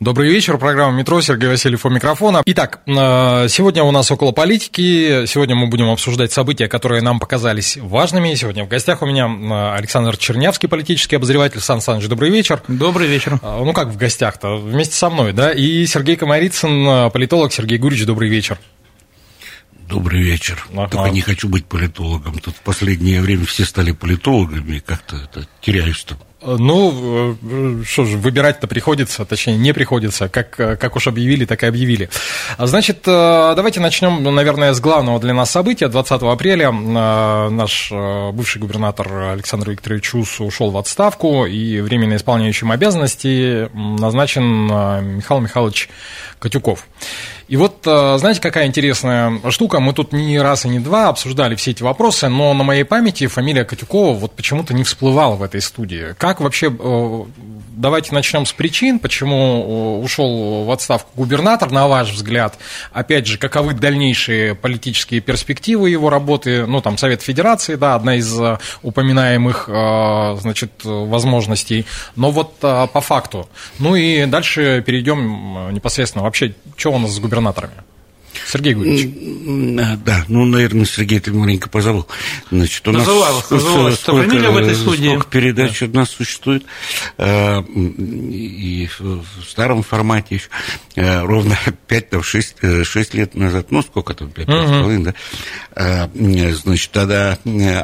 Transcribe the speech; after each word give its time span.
Добрый 0.00 0.30
вечер, 0.30 0.58
программа 0.58 0.96
«Метро», 0.96 1.20
Сергей 1.20 1.48
Васильев 1.48 1.84
у 1.84 1.88
микрофона. 1.88 2.42
Итак, 2.46 2.82
э, 2.86 3.48
сегодня 3.48 3.82
у 3.82 3.90
нас 3.90 4.08
около 4.12 4.30
политики, 4.30 5.26
сегодня 5.26 5.56
мы 5.56 5.66
будем 5.66 5.90
обсуждать 5.90 6.30
события, 6.30 6.68
которые 6.68 7.02
нам 7.02 7.18
показались 7.18 7.76
важными. 7.76 8.32
Сегодня 8.34 8.64
в 8.64 8.68
гостях 8.68 9.02
у 9.02 9.06
меня 9.06 9.26
э, 9.26 9.76
Александр 9.76 10.16
Чернявский, 10.16 10.68
политический 10.68 11.16
обозреватель. 11.16 11.58
Сан 11.58 11.80
Саныч, 11.80 12.06
добрый 12.06 12.30
вечер. 12.30 12.62
Добрый 12.68 13.08
вечер. 13.08 13.40
Э, 13.42 13.60
Ну 13.64 13.72
как 13.72 13.88
в 13.88 13.96
гостях-то, 13.96 14.58
вместе 14.58 14.94
со 14.94 15.10
мной, 15.10 15.32
да? 15.32 15.50
И 15.50 15.84
Сергей 15.86 16.14
Комарицын, 16.14 17.10
политолог. 17.10 17.52
Сергей 17.52 17.78
Гурич, 17.78 18.06
добрый 18.06 18.28
вечер. 18.28 18.56
Добрый 19.88 20.22
вечер. 20.22 20.64
Ага. 20.76 20.90
Только 20.90 21.10
не 21.10 21.22
хочу 21.22 21.48
быть 21.48 21.66
политологом. 21.66 22.38
Тут 22.38 22.54
в 22.54 22.60
последнее 22.60 23.20
время 23.20 23.46
все 23.46 23.64
стали 23.64 23.90
политологами, 23.90 24.78
как-то 24.78 25.16
это, 25.16 25.48
теряюсь 25.60 26.04
там. 26.04 26.18
Ну, 26.40 27.36
э, 27.42 27.82
что 27.84 28.04
же, 28.04 28.16
выбирать-то 28.16 28.68
приходится, 28.68 29.24
точнее, 29.24 29.56
не 29.56 29.72
приходится. 29.72 30.28
Как, 30.28 30.58
э, 30.60 30.76
как 30.76 30.94
уж 30.94 31.08
объявили, 31.08 31.44
так 31.44 31.64
и 31.64 31.66
объявили. 31.66 32.10
А, 32.56 32.66
Значит, 32.66 32.98
э, 33.08 33.54
давайте 33.56 33.80
начнем, 33.80 34.22
наверное, 34.22 34.72
с 34.72 34.80
главного 34.80 35.18
для 35.18 35.34
нас 35.34 35.50
события. 35.50 35.88
20 35.88 36.22
апреля 36.22 36.68
э, 36.68 37.48
наш 37.50 37.90
э, 37.90 38.30
бывший 38.30 38.58
губернатор 38.58 39.12
Александр 39.32 39.70
Викторович 39.70 40.04
Чус 40.04 40.40
ушел 40.40 40.70
в 40.70 40.78
отставку, 40.78 41.44
и 41.44 41.80
временно 41.80 42.14
исполняющим 42.14 42.70
обязанности 42.70 43.68
назначен 43.74 44.70
э, 44.70 45.00
Михаил 45.02 45.40
Михайлович 45.40 45.88
Катюков. 46.38 46.86
И 47.48 47.56
вот, 47.56 47.86
э, 47.86 48.18
знаете, 48.18 48.42
какая 48.42 48.66
интересная 48.66 49.40
штука, 49.50 49.80
мы 49.80 49.94
тут 49.94 50.12
не 50.12 50.38
раз 50.38 50.66
и 50.66 50.68
не 50.68 50.80
два 50.80 51.08
обсуждали 51.08 51.54
все 51.54 51.70
эти 51.70 51.82
вопросы, 51.82 52.28
но 52.28 52.52
на 52.52 52.62
моей 52.62 52.84
памяти 52.84 53.26
фамилия 53.26 53.64
Катюкова 53.64 54.12
вот 54.12 54.32
почему-то 54.36 54.74
не 54.74 54.84
всплывала 54.84 55.34
в 55.34 55.42
этой 55.42 55.62
студии. 55.62 56.14
Как 56.18 56.40
вообще, 56.40 56.70
э, 56.70 57.24
давайте 57.72 58.14
начнем 58.14 58.44
с 58.44 58.52
причин, 58.52 58.98
почему 58.98 59.98
э, 60.00 60.04
ушел 60.04 60.64
в 60.64 60.70
отставку 60.70 61.10
губернатор, 61.16 61.70
на 61.70 61.88
ваш 61.88 62.10
взгляд, 62.10 62.58
опять 62.92 63.26
же, 63.26 63.38
каковы 63.38 63.72
дальнейшие 63.72 64.54
политические 64.54 65.22
перспективы 65.22 65.88
его 65.88 66.10
работы, 66.10 66.66
ну, 66.66 66.82
там, 66.82 66.98
Совет 66.98 67.22
Федерации, 67.22 67.76
да, 67.76 67.94
одна 67.94 68.16
из 68.16 68.38
упоминаемых, 68.82 69.64
значит, 70.40 70.72
возможностей, 70.84 71.86
но 72.14 72.30
вот 72.30 72.58
по 72.58 73.00
факту. 73.00 73.48
Ну 73.78 73.94
и 73.94 74.26
дальше 74.26 74.82
перейдем 74.86 75.72
непосредственно, 75.72 76.24
вообще, 76.24 76.54
что 76.76 76.92
у 76.92 76.98
нас 76.98 77.12
с 77.12 77.18
губернаторами? 77.40 77.74
Сергей 78.46 78.74
Гурьевич. 78.74 79.80
А, 79.80 79.96
Да, 79.96 80.24
ну, 80.28 80.44
наверное, 80.44 80.84
Сергей, 80.84 81.18
ты 81.18 81.32
маленько 81.32 81.68
позабыл. 81.68 82.06
Значит, 82.52 82.86
у 82.86 82.92
нас 82.92 83.06
называлось. 83.06 83.44
с- 83.98 84.00
сколько, 84.02 84.28
Фамилия 84.28 84.50
в 84.50 84.56
этой 84.58 84.74
студии? 84.76 85.08
сколько 85.08 85.26
передач 85.28 85.82
у 85.82 85.88
нас 85.88 86.10
существует, 86.10 86.64
м, 87.16 88.30
и 88.30 88.88
в 88.98 89.22
старом 89.48 89.82
формате 89.82 90.36
еще, 90.36 90.48
а, 90.96 91.22
ровно 91.24 91.56
5-6 91.88 92.84
6 92.84 93.14
лет 93.14 93.34
назад, 93.34 93.70
ну, 93.70 93.82
сколько 93.82 94.14
там, 94.14 94.30
5 94.30 94.46
с 94.46 94.70
половиной, 94.82 95.14
да, 95.74 96.10
м, 96.14 96.54
значит, 96.54 96.90
тогда 96.92 97.38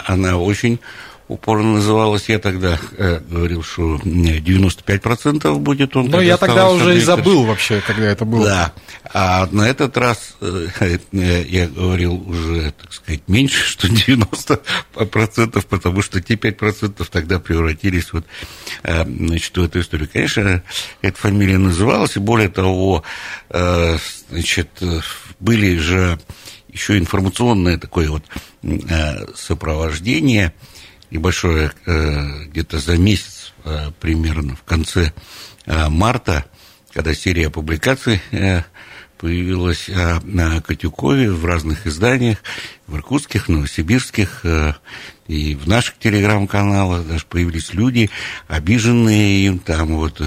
она 0.07 0.37
очень 0.39 0.79
упорно 1.35 1.75
называлась. 1.75 2.29
Я 2.29 2.39
тогда 2.39 2.79
э, 2.97 3.21
говорил, 3.29 3.63
что 3.63 3.97
м, 3.97 4.01
95% 4.03 5.59
будет 5.59 5.97
он. 5.97 6.07
Ну, 6.07 6.21
я 6.21 6.37
тогда 6.37 6.71
уже 6.71 6.97
и 6.97 7.01
забыл 7.01 7.45
вообще, 7.45 7.83
когда 7.87 8.07
это 8.07 8.25
было. 8.25 8.45
Да. 8.47 8.73
А 9.13 9.47
на 9.51 9.69
этот 9.69 9.97
раз 9.97 10.37
э, 10.41 10.69
э, 11.13 11.45
я 11.47 11.67
говорил 11.67 12.15
уже, 12.15 12.73
так 12.81 12.93
сказать, 12.93 13.23
меньше, 13.27 13.65
что 13.67 13.89
90%, 13.89 15.67
потому 15.69 16.03
что 16.03 16.21
те 16.21 16.35
5% 16.35 17.07
тогда 17.11 17.39
превратились 17.39 18.13
вот, 18.13 18.25
э, 18.85 19.05
значит, 19.05 19.57
в 19.57 19.63
эту 19.63 19.81
историю. 19.81 20.09
Конечно, 20.13 20.63
эта 21.03 21.19
фамилия 21.19 21.59
называлась, 21.59 22.17
и 22.17 22.21
более 22.21 22.49
того, 22.49 23.03
э, 23.51 23.99
значит, 24.31 24.71
э, 24.81 25.01
были 25.41 25.77
же 25.79 26.19
еще 26.69 26.99
информационное 26.99 27.79
такое 27.79 28.11
вот 28.11 28.25
э, 28.63 29.27
сопровождение 29.35 30.53
небольшое, 31.11 31.73
э, 31.87 32.45
где-то 32.47 32.79
за 32.79 32.97
месяц 32.97 33.53
э, 33.65 33.91
примерно 34.01 34.57
в 34.57 34.63
конце 34.63 35.13
э, 35.67 35.89
марта, 35.89 36.45
когда 36.93 37.15
серия 37.15 37.51
публикаций 37.51 38.21
появилась 39.19 39.89
о 39.89 40.61
Катюкове 40.61 41.31
в 41.31 41.45
разных 41.45 41.87
изданиях, 41.87 42.39
в 42.87 42.97
иркутских, 42.97 43.49
новосибирских 43.49 44.45
и 45.27 45.55
в 45.55 45.67
наших 45.67 45.99
телеграм-каналах 45.99 47.07
даже 47.07 47.25
появились 47.27 47.73
люди, 47.73 48.11
обиженные 48.49 49.47
им, 49.47 49.59
там 49.59 49.97
вот 49.97 50.21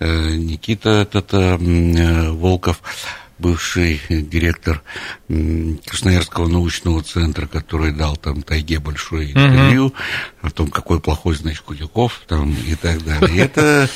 Никита 0.00 0.90
этот, 0.90 1.32
э, 1.32 1.54
м, 1.54 1.96
э, 1.96 2.30
Волков, 2.30 2.82
бывший 3.38 4.00
директор 4.08 4.82
Красноярского 5.28 6.48
научного 6.48 7.02
центра, 7.02 7.46
который 7.46 7.92
дал 7.92 8.16
там 8.16 8.42
Тайге 8.42 8.78
большое 8.78 9.32
интервью 9.32 9.92
о 10.42 10.50
том, 10.50 10.70
какой 10.70 11.00
плохой, 11.00 11.36
значит, 11.36 11.62
Кудяков 11.62 12.22
там 12.26 12.54
и 12.66 12.74
так 12.74 13.04
далее. 13.04 13.44
Это, 13.44 13.88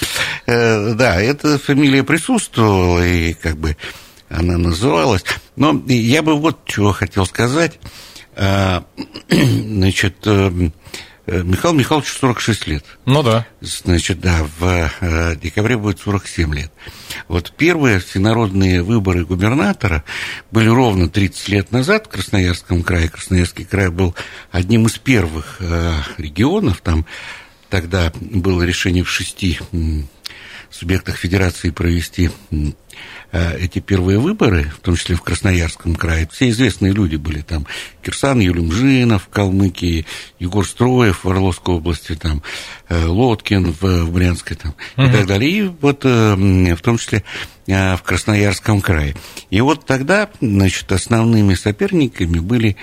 э, 0.46 0.94
да, 0.94 1.20
эта 1.20 1.58
фамилия 1.58 2.02
присутствовала, 2.02 3.06
и 3.06 3.34
как 3.34 3.56
бы 3.56 3.76
она 4.28 4.58
называлась. 4.58 5.24
Но 5.56 5.82
я 5.86 6.22
бы 6.22 6.34
вот 6.38 6.64
чего 6.66 6.92
хотел 6.92 7.26
сказать. 7.26 7.78
А, 8.36 8.84
Значит, 9.30 10.16
э, 10.26 10.70
Михаил 11.30 11.74
Михайлович 11.74 12.08
46 12.08 12.66
лет. 12.66 12.84
Ну 13.06 13.22
да. 13.22 13.46
Значит, 13.60 14.20
да, 14.20 14.44
в 14.58 14.90
э, 15.00 15.36
декабре 15.36 15.76
будет 15.76 16.00
47 16.00 16.54
лет. 16.54 16.72
Вот 17.28 17.52
первые 17.56 18.00
всенародные 18.00 18.82
выборы 18.82 19.24
губернатора 19.24 20.02
были 20.50 20.68
ровно 20.68 21.08
30 21.08 21.48
лет 21.48 21.72
назад 21.72 22.06
в 22.06 22.08
Красноярском 22.08 22.82
крае. 22.82 23.08
Красноярский 23.08 23.64
край 23.64 23.90
был 23.90 24.14
одним 24.50 24.86
из 24.86 24.98
первых 24.98 25.58
э, 25.60 25.92
регионов. 26.18 26.80
Там 26.80 27.06
тогда 27.68 28.12
было 28.20 28.62
решение 28.62 29.04
в 29.04 29.10
шести 29.10 29.58
субъектах 30.70 31.16
федерации 31.16 31.70
провести 31.70 32.30
э, 32.50 32.56
эти 33.32 33.78
первые 33.78 34.18
выборы, 34.18 34.64
в 34.64 34.80
том 34.80 34.96
числе 34.96 35.14
в 35.16 35.22
Красноярском 35.22 35.94
крае, 35.94 36.28
все 36.32 36.48
известные 36.50 36.92
люди 36.92 37.16
были 37.16 37.40
там. 37.42 37.66
Кирсан 38.02 38.40
Юлюмжинов 38.40 39.28
Калмыкии, 39.28 40.06
Егор 40.38 40.66
Строев 40.66 41.24
в 41.24 41.30
Орловской 41.30 41.76
области, 41.76 42.14
там, 42.14 42.42
э, 42.79 42.79
Лоткин 42.90 43.72
в, 43.72 43.82
в 43.82 44.12
Брянской 44.12 44.56
там, 44.56 44.74
и 44.96 45.10
так 45.10 45.26
далее. 45.26 45.50
И 45.50 45.62
вот 45.62 46.04
э, 46.04 46.34
в 46.74 46.80
том 46.80 46.98
числе 46.98 47.22
э, 47.66 47.96
в 47.96 48.02
Красноярском 48.02 48.80
крае. 48.80 49.14
И 49.50 49.60
вот 49.60 49.86
тогда, 49.86 50.28
значит, 50.40 50.90
основными 50.90 51.54
соперниками 51.54 52.40
были 52.40 52.76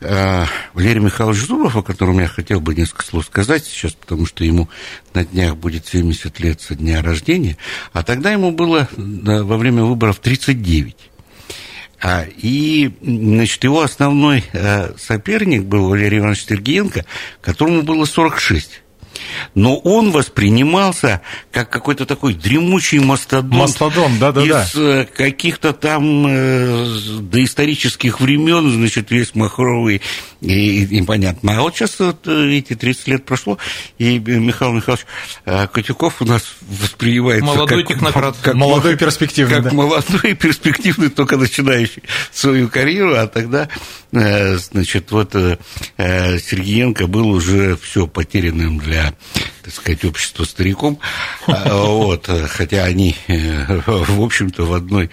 э, 0.00 0.44
Валерий 0.74 1.00
Михайлович 1.00 1.40
Зубов, 1.40 1.76
о 1.76 1.82
котором 1.82 2.20
я 2.20 2.28
хотел 2.28 2.60
бы 2.60 2.74
несколько 2.74 3.04
слов 3.04 3.26
сказать 3.26 3.64
сейчас, 3.64 3.92
потому 3.92 4.26
что 4.26 4.44
ему 4.44 4.68
на 5.12 5.24
днях 5.24 5.56
будет 5.56 5.86
70 5.86 6.38
лет 6.40 6.60
со 6.60 6.76
дня 6.76 7.02
рождения, 7.02 7.56
а 7.92 8.04
тогда 8.04 8.30
ему 8.30 8.52
было 8.52 8.88
во 8.96 9.56
время 9.56 9.82
выборов 9.82 10.20
39. 10.20 10.96
А, 12.00 12.24
и, 12.24 12.92
значит, 13.02 13.64
его 13.64 13.82
основной 13.82 14.44
э, 14.52 14.94
соперник 14.96 15.64
был 15.64 15.88
Валерий 15.88 16.18
Иванович 16.18 16.44
Сергеенко, 16.44 17.04
которому 17.40 17.82
было 17.82 18.04
46. 18.04 18.82
Но 19.54 19.76
он 19.76 20.10
воспринимался 20.10 21.22
как 21.52 21.70
какой-то 21.70 22.06
такой 22.06 22.34
дремучий 22.34 22.98
мастодонт. 22.98 23.52
Мастодонт, 23.52 24.18
да-да-да. 24.18 24.64
Из 24.64 24.74
э, 24.74 25.06
каких-то 25.14 25.72
там 25.72 26.26
э, 26.28 26.86
доисторических 27.20 28.20
времен, 28.20 28.70
значит, 28.70 29.10
весь 29.10 29.34
махровый 29.34 30.02
и, 30.40 30.84
и 30.84 31.00
непонятно. 31.00 31.58
А 31.58 31.62
вот 31.62 31.74
сейчас, 31.74 31.98
вот, 31.98 32.26
э, 32.26 32.46
видите, 32.46 32.76
30 32.76 33.08
лет 33.08 33.24
прошло, 33.24 33.58
и 33.98 34.18
Михаил 34.18 34.72
Михайлович 34.72 35.06
э, 35.44 35.66
Котюков 35.68 36.20
у 36.22 36.24
нас 36.24 36.42
воспринимается 36.60 37.44
Молодой 37.44 37.84
как, 37.84 37.94
технократ. 37.94 38.36
как 38.42 38.54
Молодой, 38.54 38.96
перспективный, 38.96 39.56
как 39.56 39.64
да. 39.64 39.72
молодой, 39.72 40.34
перспективный, 40.38 41.10
только 41.10 41.36
начинающий 41.36 42.02
свою 42.32 42.68
карьеру, 42.68 43.16
а 43.16 43.26
тогда 43.26 43.68
значит, 44.10 45.10
вот 45.10 45.32
Сергеенко 45.96 47.06
был 47.06 47.28
уже 47.28 47.76
все 47.76 48.06
потерянным 48.06 48.78
для, 48.78 49.14
так 49.62 49.74
сказать, 49.74 50.04
общества 50.04 50.44
стариком, 50.44 50.98
а, 51.46 51.82
вот, 51.84 52.28
хотя 52.48 52.84
они, 52.84 53.14
в 53.28 54.22
общем-то, 54.22 54.64
в 54.64 54.72
одной 54.72 55.10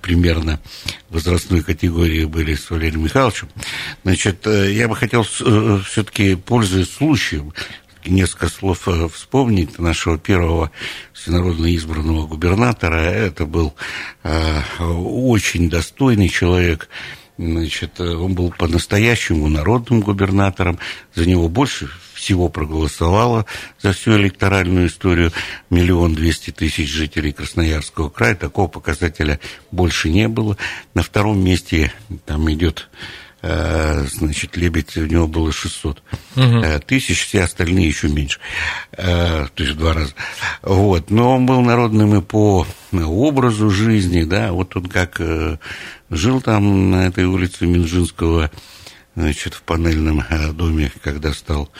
примерно 0.00 0.60
возрастной 1.10 1.62
категории 1.62 2.24
были 2.24 2.54
с 2.54 2.70
Валерием 2.70 3.04
Михайловичем. 3.04 3.48
Значит, 4.02 4.46
я 4.46 4.88
бы 4.88 4.96
хотел 4.96 5.24
все-таки, 5.24 6.36
пользуясь 6.36 6.90
случаем, 6.90 7.52
несколько 8.10 8.48
слов 8.48 8.88
э, 8.88 9.08
вспомнить 9.08 9.78
нашего 9.78 10.18
первого 10.18 10.70
всенародно 11.12 11.74
избранного 11.74 12.26
губернатора. 12.26 12.96
Это 12.96 13.46
был 13.46 13.74
э, 14.22 14.60
очень 14.80 15.70
достойный 15.70 16.28
человек. 16.28 16.88
Значит, 17.38 17.98
э, 17.98 18.14
он 18.14 18.34
был 18.34 18.50
по-настоящему 18.50 19.48
народным 19.48 20.00
губернатором. 20.00 20.78
За 21.14 21.26
него 21.26 21.48
больше 21.48 21.90
всего 22.14 22.48
проголосовало 22.48 23.46
за 23.80 23.92
всю 23.92 24.16
электоральную 24.16 24.88
историю 24.88 25.32
миллион 25.70 26.14
двести 26.14 26.50
тысяч 26.50 26.88
жителей 26.88 27.32
Красноярского 27.32 28.10
края. 28.10 28.34
Такого 28.34 28.68
показателя 28.68 29.40
больше 29.70 30.10
не 30.10 30.28
было. 30.28 30.56
На 30.94 31.02
втором 31.02 31.42
месте 31.42 31.92
там 32.26 32.52
идет 32.52 32.88
значит, 33.42 34.56
Лебедь, 34.56 34.96
у 34.96 35.06
него 35.06 35.26
было 35.26 35.50
600 35.50 36.02
угу. 36.36 36.64
тысяч, 36.86 37.26
все 37.26 37.42
остальные 37.42 37.88
еще 37.88 38.08
меньше, 38.08 38.38
э, 38.92 39.46
то 39.52 39.62
есть 39.62 39.74
в 39.74 39.78
два 39.78 39.94
раза. 39.94 40.14
Вот. 40.62 41.10
Но 41.10 41.34
он 41.34 41.46
был 41.46 41.60
народным 41.60 42.16
и 42.16 42.22
по 42.22 42.66
образу 42.92 43.68
жизни, 43.70 44.22
да, 44.22 44.52
вот 44.52 44.76
он 44.76 44.86
как 44.86 45.20
жил 46.08 46.40
там 46.40 46.90
на 46.90 47.06
этой 47.06 47.24
улице 47.24 47.66
Минжинского, 47.66 48.50
значит, 49.16 49.54
в 49.54 49.62
панельном 49.62 50.22
доме, 50.54 50.92
когда 51.02 51.32
стал 51.32 51.70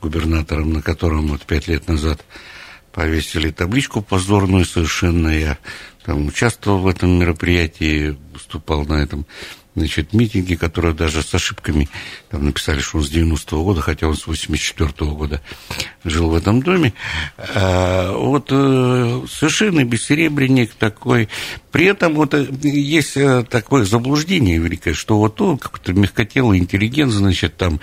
губернатором, 0.00 0.72
на 0.72 0.82
котором 0.82 1.28
вот 1.28 1.42
пять 1.42 1.68
лет 1.68 1.88
назад 1.88 2.24
повесили 2.92 3.50
табличку 3.50 4.02
позорную 4.02 4.64
совершенно. 4.64 5.28
Я 5.28 5.58
там 6.04 6.26
участвовал 6.26 6.78
в 6.78 6.86
этом 6.86 7.18
мероприятии, 7.18 8.16
выступал 8.32 8.84
на 8.86 9.02
этом 9.02 9.26
значит, 9.76 10.14
митинги, 10.14 10.54
которые 10.54 10.94
даже 10.94 11.22
с 11.22 11.34
ошибками 11.34 11.88
там 12.30 12.46
написали, 12.46 12.80
что 12.80 12.98
он 12.98 13.04
с 13.04 13.12
90-го 13.12 13.62
года, 13.62 13.82
хотя 13.82 14.08
он 14.08 14.16
с 14.16 14.26
84-го 14.26 15.14
года 15.14 15.42
жил 16.02 16.30
в 16.30 16.34
этом 16.34 16.62
доме. 16.62 16.94
А, 17.36 18.12
вот 18.16 18.48
э, 18.50 19.22
совершенно 19.30 19.84
бессеребренник 19.84 20.74
такой. 20.74 21.28
При 21.70 21.84
этом 21.84 22.14
вот 22.14 22.32
э, 22.32 22.46
есть 22.62 23.18
э, 23.18 23.44
такое 23.44 23.84
заблуждение 23.84 24.58
великое, 24.58 24.94
что 24.94 25.18
вот 25.18 25.40
он 25.42 25.58
какой-то 25.58 25.92
мягкотелый 25.92 26.58
интеллигент, 26.58 27.12
значит, 27.12 27.56
там 27.56 27.78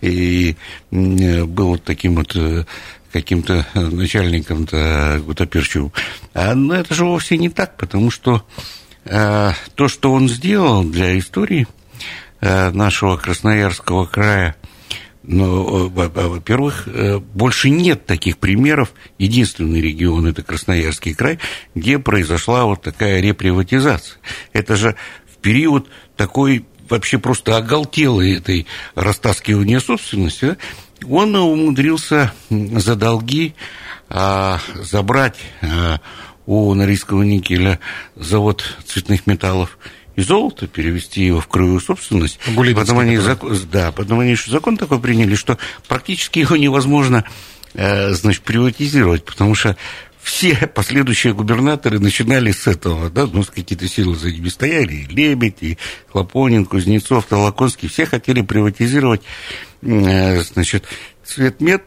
и 0.00 0.56
был 0.90 1.68
вот 1.68 1.84
таким 1.84 2.16
вот 2.16 2.36
каким-то 3.12 3.66
начальником-то 3.74 5.22
гутоперчивым. 5.24 5.92
А, 6.34 6.54
но 6.54 6.74
это 6.74 6.92
же 6.92 7.04
вовсе 7.04 7.38
не 7.38 7.48
так, 7.48 7.76
потому 7.76 8.10
что 8.10 8.44
то, 9.08 9.88
что 9.88 10.12
он 10.12 10.28
сделал 10.28 10.82
для 10.84 11.18
истории 11.18 11.66
э, 12.40 12.70
нашего 12.70 13.16
Красноярского 13.16 14.06
края, 14.06 14.56
ну, 15.22 15.88
во-первых, 15.88 16.88
больше 17.34 17.68
нет 17.68 18.06
таких 18.06 18.38
примеров. 18.38 18.92
Единственный 19.18 19.80
регион– 19.80 20.26
это 20.28 20.44
Красноярский 20.44 21.14
край, 21.14 21.40
где 21.74 21.98
произошла 21.98 22.64
вот 22.64 22.82
такая 22.82 23.20
реприватизация. 23.20 24.18
Это 24.52 24.76
же 24.76 24.94
в 25.32 25.38
период 25.38 25.88
такой 26.16 26.64
вообще 26.88 27.18
просто 27.18 27.56
оголтелой 27.56 28.34
этой 28.34 28.66
растаскивания 28.94 29.80
собственности, 29.80 30.56
он 31.08 31.34
умудрился 31.34 32.32
за 32.50 32.96
долги 32.96 33.54
а, 34.08 34.60
забрать 34.74 35.36
а, 35.62 36.00
у 36.46 36.72
Норильского 36.74 37.22
никеля 37.22 37.80
завод 38.14 38.76
цветных 38.86 39.26
металлов 39.26 39.78
и 40.14 40.22
золото, 40.22 40.66
перевести 40.66 41.24
его 41.24 41.40
в 41.40 41.48
краевую 41.48 41.80
собственность. 41.80 42.38
Потом 42.74 42.98
они, 42.98 43.18
закон, 43.18 43.58
да, 43.70 43.92
потом 43.92 44.20
они 44.20 44.30
еще 44.30 44.50
закон 44.50 44.76
такой 44.76 44.98
приняли, 44.98 45.34
что 45.34 45.58
практически 45.88 46.38
его 46.38 46.56
невозможно 46.56 47.24
э, 47.74 48.12
значит, 48.12 48.42
приватизировать, 48.42 49.24
потому 49.24 49.54
что 49.54 49.76
все 50.22 50.56
последующие 50.66 51.34
губернаторы 51.34 52.00
начинали 52.00 52.50
с 52.50 52.66
этого, 52.66 53.10
да, 53.10 53.28
ну, 53.32 53.44
какие-то 53.44 53.86
силы 53.86 54.16
за 54.16 54.32
ними 54.32 54.48
стояли, 54.48 54.94
и 54.94 55.06
Лебедь, 55.06 55.58
и 55.62 55.78
Хлопонин, 56.10 56.64
Кузнецов, 56.64 57.26
Толоконский, 57.26 57.88
все 57.88 58.06
хотели 58.06 58.40
приватизировать, 58.40 59.22
э, 59.82 60.42
значит, 60.42 60.84
цветмет, 61.24 61.84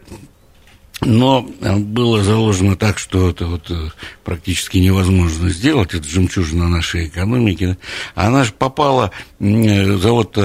но 1.02 1.50
э, 1.62 1.76
было 1.78 2.24
заложено 2.24 2.76
так, 2.76 2.98
что 2.98 3.30
это 3.30 3.46
вот 3.46 3.70
э, 3.72 3.90
практически 4.24 4.78
невозможно 4.78 5.50
сделать, 5.50 5.94
это 5.94 6.08
жемчужина 6.08 6.68
нашей 6.68 7.08
экономики. 7.08 7.78
Она 8.16 8.44
же 8.44 8.52
попала, 8.52 9.12
э, 9.40 9.98
завод 9.98 10.38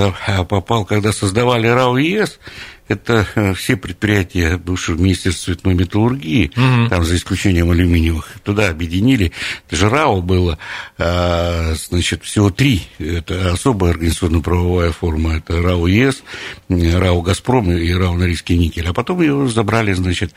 попал, 0.48 0.84
когда 0.84 1.12
создавали 1.12 1.66
РАО 1.66 1.98
ЕС, 1.98 2.38
это 2.88 3.54
все 3.56 3.76
предприятия 3.76 4.56
бывшего 4.58 5.00
Министерства 5.00 5.54
цветной 5.54 5.74
металлургии, 5.74 6.50
угу. 6.54 6.88
там 6.88 7.04
за 7.04 7.16
исключением 7.16 7.70
алюминиевых, 7.70 8.36
туда 8.42 8.68
объединили. 8.68 9.32
Это 9.66 9.76
же 9.76 9.88
РАО 9.88 10.20
было, 10.20 10.58
значит, 10.98 12.24
всего 12.24 12.50
три. 12.50 12.82
Это 12.98 13.52
особая 13.52 13.92
организационно-правовая 13.92 14.92
форма. 14.92 15.36
Это 15.36 15.62
РАО 15.62 15.86
ЕС, 15.86 16.22
РАО 16.68 17.22
«Газпром» 17.22 17.70
и 17.72 17.92
РАО 17.92 18.14
«Норильский 18.14 18.58
никель». 18.58 18.86
А 18.86 18.92
потом 18.92 19.22
его 19.22 19.48
забрали, 19.48 19.92
значит, 19.94 20.34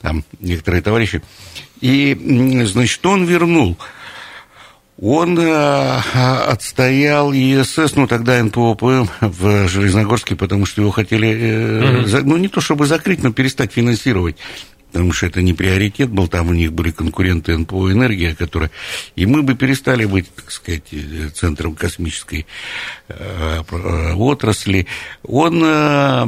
там 0.00 0.24
некоторые 0.40 0.82
товарищи. 0.82 1.22
И, 1.80 2.64
значит, 2.66 3.04
он 3.06 3.24
вернул 3.24 3.78
он 5.00 5.38
э, 5.38 6.00
отстоял 6.46 7.32
ЕСС, 7.32 7.94
ну 7.96 8.06
тогда 8.06 8.42
НПОПМ 8.42 9.06
в 9.20 9.68
Железногорске, 9.68 10.36
потому 10.36 10.64
что 10.64 10.80
его 10.80 10.90
хотели, 10.90 12.04
за, 12.06 12.22
ну 12.22 12.36
не 12.36 12.48
то 12.48 12.60
чтобы 12.60 12.86
закрыть, 12.86 13.22
но 13.22 13.32
перестать 13.32 13.72
финансировать 13.72 14.36
потому 14.96 15.12
что 15.12 15.26
это 15.26 15.42
не 15.42 15.52
приоритет 15.52 16.08
был, 16.08 16.26
там 16.26 16.48
у 16.48 16.54
них 16.54 16.72
были 16.72 16.90
конкуренты 16.90 17.54
НПО 17.54 17.92
«Энергия», 17.92 18.34
которые... 18.34 18.70
И 19.14 19.26
мы 19.26 19.42
бы 19.42 19.54
перестали 19.54 20.06
быть, 20.06 20.34
так 20.34 20.50
сказать, 20.50 20.84
центром 21.34 21.74
космической 21.74 22.46
э, 23.08 23.60
отрасли. 24.14 24.86
Он 25.22 25.62
э, 25.62 26.24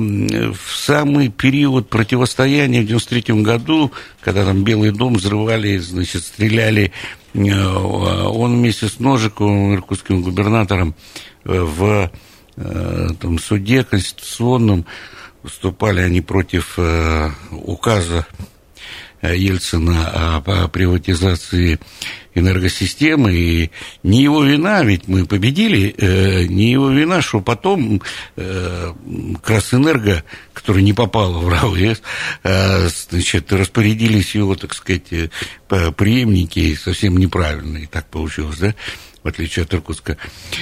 в 0.53 0.77
самый 0.77 1.31
период 1.31 1.89
противостояния 1.89 2.83
в 2.83 2.87
93 2.87 3.41
году, 3.43 3.91
когда 4.21 4.45
там 4.45 4.65
Белый 4.65 4.91
дом 4.91 5.15
взрывали, 5.15 5.79
значит, 5.79 6.25
стреляли, 6.25 6.93
э, 7.33 7.39
он 7.39 8.57
вместе 8.59 8.89
с 8.89 9.01
Ножиковым, 9.01 9.77
иркутским 9.77 10.21
губернатором, 10.21 10.95
в 11.45 12.11
там, 12.57 13.39
суде 13.39 13.83
конституционном 13.83 14.85
выступали 15.43 16.01
они 16.01 16.21
против 16.21 16.79
указа 17.51 18.27
Э, 18.29 18.58
Ельцина 19.23 20.37
о 20.37 20.69
приватизации 20.69 21.79
энергосистемы, 22.35 23.35
и 23.35 23.71
не 24.03 24.23
его 24.23 24.45
вина, 24.45 24.85
ведь 24.85 25.09
мы 25.09 25.27
победили, 25.27 25.95
э, 25.97 26.45
не 26.45 26.71
его 26.71 26.91
вина, 26.91 27.21
что 27.21 27.41
потом 27.41 28.01
э, 28.37 28.93
Красэнерго, 29.43 30.23
который 30.53 30.83
не 30.83 30.93
попал 30.93 31.33
в 31.41 31.49
РАО 31.49 31.75
ЕС, 31.75 32.03
значит, 33.11 33.53
распорядились 33.53 34.35
его, 34.35 34.55
так 34.55 34.75
сказать, 34.75 35.09
преемники 35.69 36.75
совсем 36.77 37.17
неправильно, 37.17 37.79
и 37.79 37.87
так 37.87 38.07
получилось, 38.07 38.59
да? 38.59 38.75
в 39.25 39.29
отличие 39.29 39.65
от 39.65 39.75
Иркутска. 39.75 40.17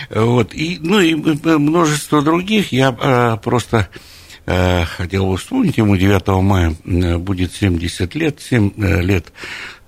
Вот. 0.09 0.55
И, 0.55 0.79
ну 0.81 0.99
и 0.99 1.15
множество 1.15 2.23
других. 2.23 2.73
Я 2.73 3.39
просто 3.43 3.89
Э, 3.91 4.16
хотел 4.47 5.27
бы 5.27 5.37
вспомнить, 5.37 5.77
ему 5.77 5.97
9 5.97 6.27
мая 6.43 6.75
э, 6.85 7.17
будет 7.19 7.53
70 7.53 8.15
лет, 8.15 8.41
7 8.41 8.73
э, 8.77 9.03
лет, 9.03 9.33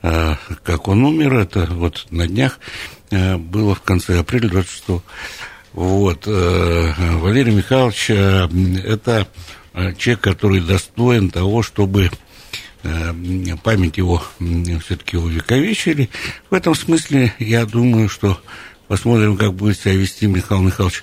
как 0.01 0.89
он 0.89 1.05
умер, 1.05 1.35
это 1.35 1.67
вот 1.67 2.07
на 2.11 2.29
днях 2.29 2.61
было 3.11 3.75
в 3.75 3.83
конце 3.83 4.21
апреля 4.21 4.49
26 4.49 5.03
Вот, 5.73 6.27
Валерий 6.27 7.53
Михайлович, 7.53 8.11
это 8.11 9.27
человек, 9.97 10.21
который 10.21 10.61
достоин 10.61 11.31
того, 11.31 11.65
чтобы 11.65 12.11
память 13.65 13.99
его 13.99 14.23
все-таки 14.85 15.17
увековечили. 15.17 16.11
В 16.49 16.55
этом 16.55 16.77
смысле 16.77 17.35
я 17.41 17.67
думаю, 17.67 18.09
что 18.09 18.41
посмотрим, 18.87 19.37
как 19.37 19.55
будет 19.55 19.81
себя 19.81 19.95
вести 19.95 20.29
Михаил 20.29 20.63
Михайлович 20.63 21.03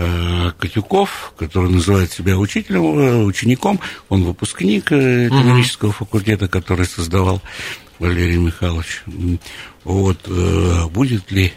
Э, 0.00 0.52
Котюков, 0.56 1.32
который 1.36 1.70
называет 1.70 2.12
себя 2.12 2.38
учителем, 2.38 2.98
э, 3.00 3.24
учеником, 3.24 3.80
он 4.08 4.22
выпускник 4.22 4.92
э, 4.92 5.26
экономического 5.26 5.90
факультета, 5.90 6.46
который 6.46 6.86
создавал 6.86 7.42
Валерий 7.98 8.36
Михайлович. 8.36 9.02
Вот, 9.82 10.28
будет 10.92 11.32
ли 11.32 11.52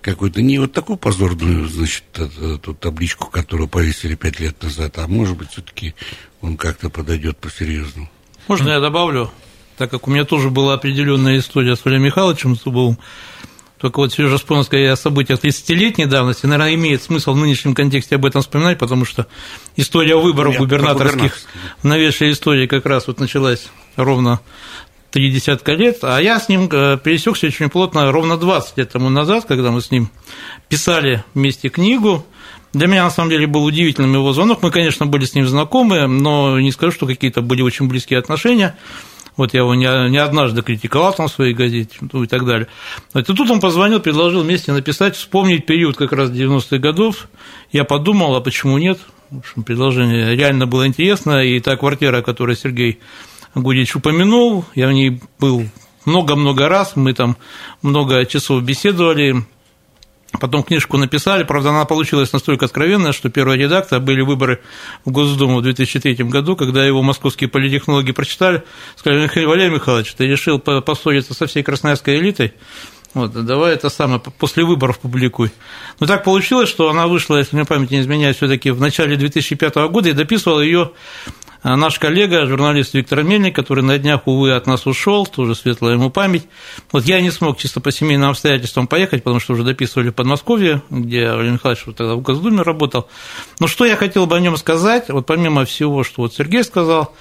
какую-то, 0.00 0.40
не 0.40 0.58
вот 0.58 0.72
такую 0.72 0.96
позорную, 0.96 1.68
значит, 1.68 2.04
эту 2.18 2.72
табличку, 2.72 3.28
которую 3.28 3.68
повесили 3.68 4.14
пять 4.14 4.40
лет 4.40 4.62
назад, 4.62 4.96
а 4.96 5.06
может 5.06 5.36
быть, 5.36 5.50
все-таки 5.50 5.94
он 6.40 6.56
как-то 6.56 6.88
подойдет 6.88 7.36
по-серьезному. 7.36 8.08
Можно 8.48 8.70
я 8.70 8.80
добавлю, 8.80 9.30
так 9.76 9.90
как 9.90 10.08
у 10.08 10.10
меня 10.10 10.24
тоже 10.24 10.48
была 10.48 10.72
определенная 10.72 11.38
история 11.38 11.76
с 11.76 11.84
Валерием 11.84 12.06
Михайловичем 12.06 12.56
Зубовым, 12.56 12.98
только 13.84 13.98
вот 13.98 14.14
свежо 14.14 14.38
вспомнил 14.38 14.64
о 14.90 14.96
событиях 14.96 15.40
30-летней 15.40 16.06
давности, 16.06 16.46
наверное, 16.46 16.74
имеет 16.74 17.02
смысл 17.02 17.34
в 17.34 17.36
нынешнем 17.36 17.74
контексте 17.74 18.14
об 18.14 18.24
этом 18.24 18.40
вспоминать, 18.40 18.78
потому 18.78 19.04
что 19.04 19.26
история 19.76 20.16
выборов 20.16 20.56
губернаторских 20.56 21.36
в 21.82 21.84
новейшей 21.84 22.32
истории 22.32 22.66
как 22.66 22.86
раз 22.86 23.08
вот 23.08 23.20
началась 23.20 23.68
ровно 23.96 24.40
три 25.10 25.30
десятка 25.30 25.72
лет, 25.72 25.98
а 26.00 26.18
я 26.18 26.40
с 26.40 26.48
ним 26.48 26.66
э, 26.72 26.96
пересекся 26.96 27.46
очень 27.48 27.68
плотно 27.68 28.10
ровно 28.10 28.38
20 28.38 28.78
лет 28.78 28.90
тому 28.90 29.10
назад, 29.10 29.44
когда 29.44 29.70
мы 29.70 29.82
с 29.82 29.90
ним 29.90 30.08
писали 30.70 31.22
вместе 31.34 31.68
книгу. 31.68 32.24
Для 32.72 32.86
меня, 32.86 33.04
на 33.04 33.10
самом 33.10 33.28
деле, 33.28 33.46
был 33.46 33.64
удивительным 33.64 34.14
его 34.14 34.32
звонок. 34.32 34.62
Мы, 34.62 34.70
конечно, 34.70 35.04
были 35.04 35.26
с 35.26 35.34
ним 35.34 35.46
знакомы, 35.46 36.06
но 36.06 36.58
не 36.58 36.72
скажу, 36.72 36.92
что 36.92 37.06
какие-то 37.06 37.42
были 37.42 37.60
очень 37.60 37.86
близкие 37.86 38.18
отношения. 38.18 38.76
Вот 39.36 39.52
я 39.52 39.60
его 39.60 39.74
не, 39.74 40.10
не 40.10 40.18
однажды 40.18 40.62
критиковал 40.62 41.12
там 41.12 41.28
в 41.28 41.32
своей 41.32 41.54
газете 41.54 41.96
ну, 42.12 42.22
и 42.22 42.26
так 42.26 42.44
далее. 42.46 42.68
И 43.14 43.22
тут 43.22 43.50
он 43.50 43.60
позвонил, 43.60 44.00
предложил 44.00 44.42
вместе 44.42 44.72
написать, 44.72 45.16
вспомнить 45.16 45.66
период 45.66 45.96
как 45.96 46.12
раз 46.12 46.30
90-х 46.30 46.78
годов. 46.78 47.28
Я 47.72 47.84
подумал, 47.84 48.36
а 48.36 48.40
почему 48.40 48.78
нет? 48.78 48.98
В 49.30 49.38
общем, 49.38 49.64
предложение 49.64 50.36
реально 50.36 50.66
было 50.66 50.86
интересно, 50.86 51.42
и 51.42 51.58
та 51.58 51.76
квартира, 51.76 52.22
которую 52.22 52.56
Сергей 52.56 53.00
Гудич 53.54 53.96
упомянул, 53.96 54.64
я 54.74 54.88
в 54.88 54.92
ней 54.92 55.20
был 55.40 55.64
много-много 56.04 56.68
раз, 56.68 56.96
мы 56.96 57.14
там 57.14 57.36
много 57.82 58.26
часов 58.26 58.62
беседовали, 58.62 59.44
Потом 60.40 60.62
книжку 60.62 60.96
написали, 60.96 61.44
правда, 61.44 61.70
она 61.70 61.84
получилась 61.84 62.32
настолько 62.32 62.64
откровенная, 62.66 63.12
что 63.12 63.30
первая 63.30 63.56
редакция 63.56 64.00
были 64.00 64.20
выборы 64.20 64.60
в 65.04 65.10
Госдуму 65.10 65.58
в 65.58 65.62
2003 65.62 66.16
году, 66.24 66.56
когда 66.56 66.84
его 66.84 67.02
московские 67.02 67.48
политехнологи 67.48 68.12
прочитали, 68.12 68.64
сказали, 68.96 69.28
Валерий 69.44 69.74
Михайлович, 69.74 70.14
ты 70.14 70.26
решил 70.26 70.58
поссориться 70.58 71.34
со 71.34 71.46
всей 71.46 71.62
красноярской 71.62 72.18
элитой, 72.18 72.54
вот, 73.14 73.32
давай 73.32 73.74
это 73.74 73.90
самое 73.90 74.20
после 74.20 74.64
выборов 74.64 74.98
публикуй. 74.98 75.52
Но 76.00 76.06
так 76.06 76.24
получилось, 76.24 76.68
что 76.68 76.90
она 76.90 77.06
вышла, 77.06 77.36
если 77.36 77.54
мне 77.54 77.64
память 77.64 77.92
не 77.92 78.00
изменяет, 78.00 78.36
все-таки 78.36 78.72
в 78.72 78.80
начале 78.80 79.16
2005 79.16 79.76
года 79.88 80.08
и 80.08 80.12
дописывал 80.12 80.60
ее 80.60 80.90
наш 81.64 81.98
коллега, 81.98 82.46
журналист 82.46 82.94
Виктор 82.94 83.22
Мельник, 83.22 83.56
который 83.56 83.82
на 83.82 83.98
днях, 83.98 84.26
увы, 84.26 84.52
от 84.52 84.66
нас 84.66 84.86
ушел, 84.86 85.26
тоже 85.26 85.54
светлая 85.54 85.94
ему 85.94 86.10
память. 86.10 86.46
Вот 86.92 87.04
я 87.04 87.20
не 87.20 87.30
смог 87.30 87.58
чисто 87.58 87.80
по 87.80 87.90
семейным 87.90 88.30
обстоятельствам 88.30 88.86
поехать, 88.86 89.22
потому 89.22 89.40
что 89.40 89.54
уже 89.54 89.64
дописывали 89.64 90.10
в 90.10 90.14
Подмосковье, 90.14 90.82
где 90.90 91.30
Валерий 91.30 91.52
Михайлович 91.52 91.84
тогда 91.96 92.14
в 92.14 92.20
Госдуме 92.20 92.62
работал. 92.62 93.08
Но 93.60 93.66
что 93.66 93.84
я 93.84 93.96
хотел 93.96 94.26
бы 94.26 94.36
о 94.36 94.40
нем 94.40 94.56
сказать, 94.56 95.08
вот 95.08 95.26
помимо 95.26 95.64
всего, 95.64 96.04
что 96.04 96.22
вот 96.22 96.34
Сергей 96.34 96.64
сказал, 96.64 97.14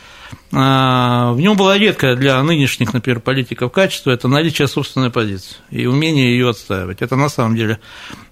а, 0.52 1.32
в 1.32 1.40
нем 1.40 1.56
было 1.56 1.78
редкое 1.78 2.16
для 2.16 2.42
нынешних, 2.44 2.94
например, 2.94 3.20
политиков 3.20 3.72
качество– 3.72 4.12
это 4.12 4.28
наличие 4.28 4.68
собственной 4.68 5.10
позиции 5.10 5.56
и 5.70 5.86
умение 5.86 6.32
ее 6.32 6.50
отстаивать. 6.50 7.02
Это 7.02 7.16
на 7.16 7.30
самом 7.30 7.56
деле 7.56 7.80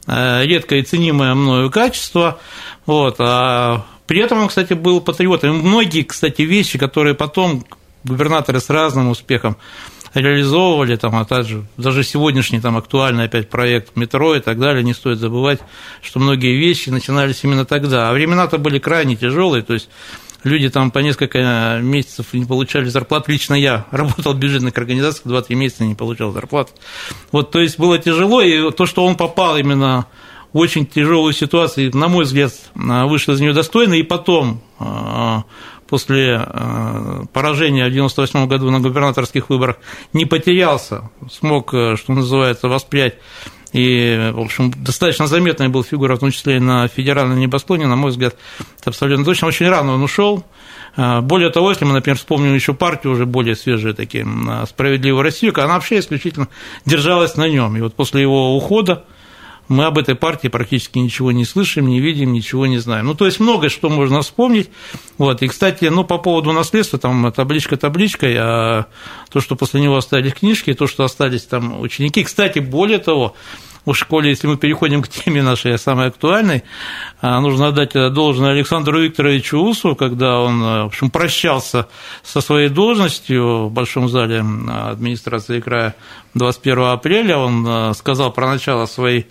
а, 0.08 0.44
редкое 0.44 0.80
и 0.80 0.84
ценимое 0.84 1.34
мною 1.34 1.72
качество. 1.72 2.40
Вот. 2.86 3.16
А 3.20 3.86
при 4.12 4.20
этом 4.20 4.40
он, 4.40 4.50
кстати, 4.50 4.74
был 4.74 5.00
патриотом. 5.00 5.60
Многие, 5.60 6.04
кстати, 6.04 6.42
вещи, 6.42 6.78
которые 6.78 7.16
потом 7.16 7.64
губернаторы 8.04 8.60
с 8.60 8.70
разным 8.70 9.08
успехом 9.08 9.56
реализовывали, 10.14 10.98
там, 10.98 11.16
а 11.16 11.24
также 11.24 11.66
даже 11.78 12.04
сегодняшний 12.04 12.60
там, 12.60 12.76
актуальный 12.76 13.24
опять 13.24 13.50
проект 13.50 13.96
метро 13.96 14.36
и 14.36 14.42
так 14.42 14.60
далее, 14.60 14.84
не 14.84 14.94
стоит 14.94 15.20
забывать, 15.20 15.62
что 16.02 16.20
многие 16.20 16.58
вещи 16.58 16.90
начинались 16.90 17.42
именно 17.46 17.64
тогда. 17.64 18.10
А 18.10 18.12
времена-то 18.12 18.58
были 18.58 18.80
крайне 18.80 19.16
тяжелые, 19.16 19.64
то 19.64 19.76
есть 19.76 19.88
люди 20.44 20.70
там 20.70 20.92
по 20.92 21.00
несколько 21.00 21.80
месяцев 21.82 22.34
не 22.34 22.44
получали 22.44 22.90
зарплату. 22.90 23.32
Лично 23.32 23.54
я 23.54 23.86
работал 23.92 24.34
в 24.34 24.38
бюджетных 24.38 24.78
организациях, 24.78 25.28
2-3 25.28 25.56
месяца 25.56 25.86
не 25.86 25.96
получал 25.96 26.34
зарплату. 26.34 26.74
Вот, 27.32 27.52
то 27.52 27.62
есть 27.62 27.80
было 27.80 27.98
тяжело, 27.98 28.42
и 28.42 28.72
то, 28.72 28.86
что 28.86 29.06
он 29.06 29.16
попал 29.16 29.56
именно 29.56 30.06
очень 30.54 30.86
тяжелую 30.86 31.34
ситуацию, 31.34 31.96
на 31.96 32.08
мой 32.08 32.26
взгляд, 32.26 32.54
вышел 32.76 33.34
из 33.34 33.40
нее 33.40 33.54
достойно, 33.54 33.94
и 33.96 34.04
потом, 34.04 34.62
а, 34.80 35.44
после 35.88 36.38
а, 36.38 37.24
поражения 37.34 37.86
в 37.86 37.94
1998 37.94 38.48
году 38.48 38.70
на 38.72 38.80
губернаторских 38.80 39.50
выборах, 39.50 39.78
не 40.14 40.26
потерялся, 40.26 41.10
смог, 41.30 41.70
что 41.70 42.14
называется, 42.14 42.68
воспрять 42.68 43.16
и, 43.74 44.32
в 44.34 44.40
общем, 44.40 44.72
достаточно 44.76 45.28
заметная 45.28 45.70
была 45.70 45.84
фигура, 45.84 46.16
в 46.16 46.20
том 46.20 46.32
числе 46.32 46.58
и 46.58 46.60
на 46.60 46.88
федеральном 46.88 47.40
небосклоне, 47.40 47.88
на 47.88 47.96
мой 47.96 48.12
взгляд, 48.12 48.36
это 48.80 48.90
абсолютно 48.90 49.24
точно. 49.24 49.48
Очень 49.48 49.70
рано 49.70 49.94
он 49.94 50.04
ушел. 50.04 50.44
А, 50.98 51.22
более 51.22 51.50
того, 51.52 51.70
если 51.70 51.86
мы, 51.86 51.94
например, 51.94 52.18
вспомним 52.18 52.54
еще 52.54 52.74
партию 52.74 53.14
уже 53.14 53.26
более 53.26 53.56
свежие 53.56 53.94
такие, 53.94 54.28
«Справедливую 54.68 55.24
Россию», 55.24 55.54
она 55.56 55.76
вообще 55.76 56.00
исключительно 56.00 56.50
держалась 56.86 57.38
на 57.38 57.48
нем. 57.48 57.78
И 57.78 57.82
вот 57.82 57.96
после 57.96 58.22
его 58.22 58.58
ухода, 58.58 59.06
мы 59.72 59.86
об 59.86 59.98
этой 59.98 60.16
партии 60.16 60.50
практически 60.50 61.00
ничего 61.00 61.32
не 61.32 61.46
слышим, 61.46 61.88
не 61.88 62.02
видим, 62.02 62.34
ничего 62.34 62.68
не 62.68 62.78
знаем. 62.78 63.06
Ну, 63.06 63.16
то 63.16 63.26
есть 63.26 63.40
многое, 63.40 63.70
что 63.70 63.90
можно 63.90 64.22
вспомнить. 64.22 64.70
Вот. 65.18 65.42
И, 65.42 65.48
кстати, 65.48 65.86
ну, 65.86 66.04
по 66.04 66.18
поводу 66.18 66.52
наследства, 66.52 67.00
там 67.00 67.32
табличка 67.32 67.78
табличкой, 67.78 68.36
а 68.38 68.88
то, 69.32 69.40
что 69.40 69.56
после 69.56 69.80
него 69.80 69.96
остались 69.96 70.34
книжки, 70.34 70.74
то, 70.74 70.88
что 70.88 71.06
остались 71.06 71.44
там 71.44 71.80
ученики. 71.80 72.24
Кстати, 72.24 72.60
более 72.60 73.00
того, 73.00 73.34
в 73.86 73.94
школе, 73.94 74.30
если 74.30 74.48
мы 74.48 74.58
переходим 74.58 75.02
к 75.02 75.08
теме 75.08 75.42
нашей 75.42 75.78
самой 75.78 76.08
актуальной, 76.08 76.64
а, 77.22 77.40
нужно 77.42 77.68
отдать 77.68 77.94
должное 78.14 78.52
Александру 78.52 79.02
Викторовичу 79.02 79.58
Усу, 79.58 79.96
когда 79.96 80.40
он, 80.40 80.62
в 80.62 80.86
общем, 80.86 81.10
прощался 81.10 81.88
со 82.24 82.42
своей 82.42 82.70
должностью 82.70 83.68
в 83.68 83.72
Большом 83.72 84.10
зале 84.10 84.40
администрации 84.40 85.60
края 85.60 85.96
21 86.36 86.80
апреля. 86.84 87.38
Он 87.38 87.66
а, 87.68 87.94
сказал 87.94 88.32
про 88.32 88.48
начало 88.48 88.86
своей 88.86 89.28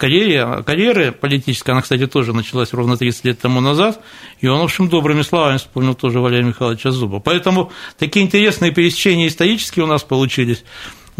карьере, 0.00 0.62
карьеры 0.64 1.12
политической, 1.12 1.70
она, 1.72 1.82
кстати, 1.82 2.06
тоже 2.06 2.32
началась 2.32 2.72
ровно 2.72 2.96
30 2.96 3.24
лет 3.26 3.38
тому 3.38 3.60
назад, 3.60 4.00
и 4.40 4.48
он, 4.48 4.60
в 4.60 4.64
общем, 4.64 4.88
добрыми 4.88 5.20
словами 5.20 5.58
вспомнил 5.58 5.94
тоже 5.94 6.20
Валерия 6.20 6.46
Михайловича 6.46 6.90
Зуба. 6.90 7.20
Поэтому 7.20 7.70
такие 7.98 8.24
интересные 8.24 8.72
пересечения 8.72 9.28
исторические 9.28 9.84
у 9.84 9.88
нас 9.88 10.02
получились 10.02 10.64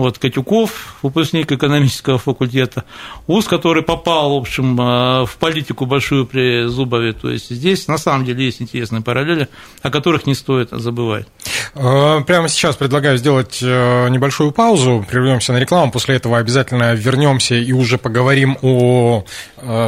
вот 0.01 0.19
Катюков, 0.19 0.97
выпускник 1.03 1.53
экономического 1.53 2.19
факультета, 2.19 2.85
УЗ, 3.27 3.47
который 3.47 3.83
попал, 3.83 4.35
в 4.35 4.39
общем, 4.39 4.81
э, 4.81 5.27
в 5.27 5.37
политику 5.39 5.87
большую 5.87 6.27
при 6.27 6.67
Зубове. 6.67 7.13
То 7.13 7.31
есть 7.31 7.51
здесь 7.51 7.89
на 7.89 7.99
самом 7.99 8.25
деле 8.25 8.45
есть 8.45 8.61
интересные 8.61 9.03
параллели, 9.03 9.49
о 9.83 9.91
которых 9.91 10.27
не 10.27 10.35
стоит 10.35 10.71
забывать. 10.71 11.27
Э, 11.75 12.21
прямо 12.27 12.49
сейчас 12.49 12.77
предлагаю 12.77 13.19
сделать 13.19 13.61
э, 13.63 14.09
небольшую 14.09 14.53
паузу, 14.53 15.05
прервемся 15.09 15.53
на 15.53 15.59
рекламу, 15.59 15.93
после 15.93 16.17
этого 16.17 16.39
обязательно 16.39 16.95
вернемся 16.95 17.55
и 17.55 17.73
уже 17.73 17.99
поговорим 17.99 18.59
о 18.63 19.25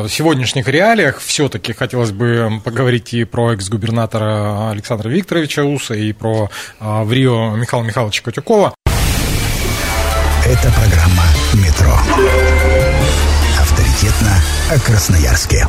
сегодняшних 0.08 0.68
реалиях. 0.68 1.18
Все-таки 1.20 1.72
хотелось 1.72 2.10
бы 2.10 2.60
поговорить 2.64 3.14
и 3.14 3.24
про 3.24 3.52
экс-губернатора 3.54 4.70
Александра 4.70 5.08
Викторовича 5.08 5.64
Уса, 5.64 5.94
и 5.94 6.12
про 6.12 6.50
в 6.78 7.12
Рио 7.12 7.56
Михаила 7.56 7.84
Михайловича 7.84 8.22
Катюкова. 8.22 8.74
Это 10.52 10.70
программа 10.72 11.24
«Метро». 11.54 11.94
Авторитетно 13.58 14.36
о 14.70 14.78
Красноярске. 14.78 15.66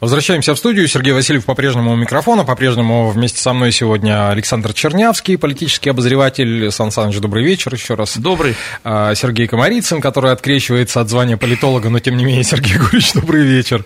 Возвращаемся 0.00 0.54
в 0.54 0.58
студию. 0.58 0.88
Сергей 0.88 1.12
Васильев 1.12 1.44
по-прежнему 1.44 1.92
у 1.92 1.96
микрофона. 1.96 2.44
По-прежнему 2.46 3.10
вместе 3.10 3.42
со 3.42 3.52
мной 3.52 3.72
сегодня 3.72 4.30
Александр 4.30 4.72
Чернявский, 4.72 5.36
политический 5.36 5.90
обозреватель. 5.90 6.72
Сан 6.72 6.90
Саныч, 6.90 7.18
добрый 7.18 7.44
вечер 7.44 7.74
еще 7.74 7.92
раз. 7.92 8.16
Добрый. 8.16 8.56
А, 8.84 9.14
Сергей 9.14 9.46
Комарицын, 9.46 10.00
который 10.00 10.32
открещивается 10.32 11.02
от 11.02 11.10
звания 11.10 11.36
политолога, 11.36 11.90
но 11.90 11.98
тем 11.98 12.16
не 12.16 12.24
менее, 12.24 12.44
Сергей 12.44 12.78
Гурич, 12.78 13.12
добрый 13.12 13.44
вечер. 13.44 13.84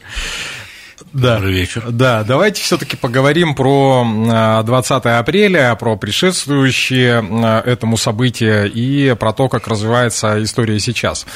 Да. 1.13 1.35
Добрый 1.35 1.55
вечер. 1.55 1.91
Да, 1.91 2.25
давайте 2.25 2.63
все-таки 2.63 2.97
поговорим 2.97 3.55
про 3.55 4.63
20 4.65 5.05
апреля, 5.07 5.75
про 5.75 5.97
предшествующие 5.97 7.63
этому 7.65 7.97
событию 7.97 8.71
и 8.73 9.15
про 9.15 9.33
то, 9.33 9.49
как 9.49 9.69
развивается 9.69 10.43
история 10.43 10.79
сейчас. 10.81 11.27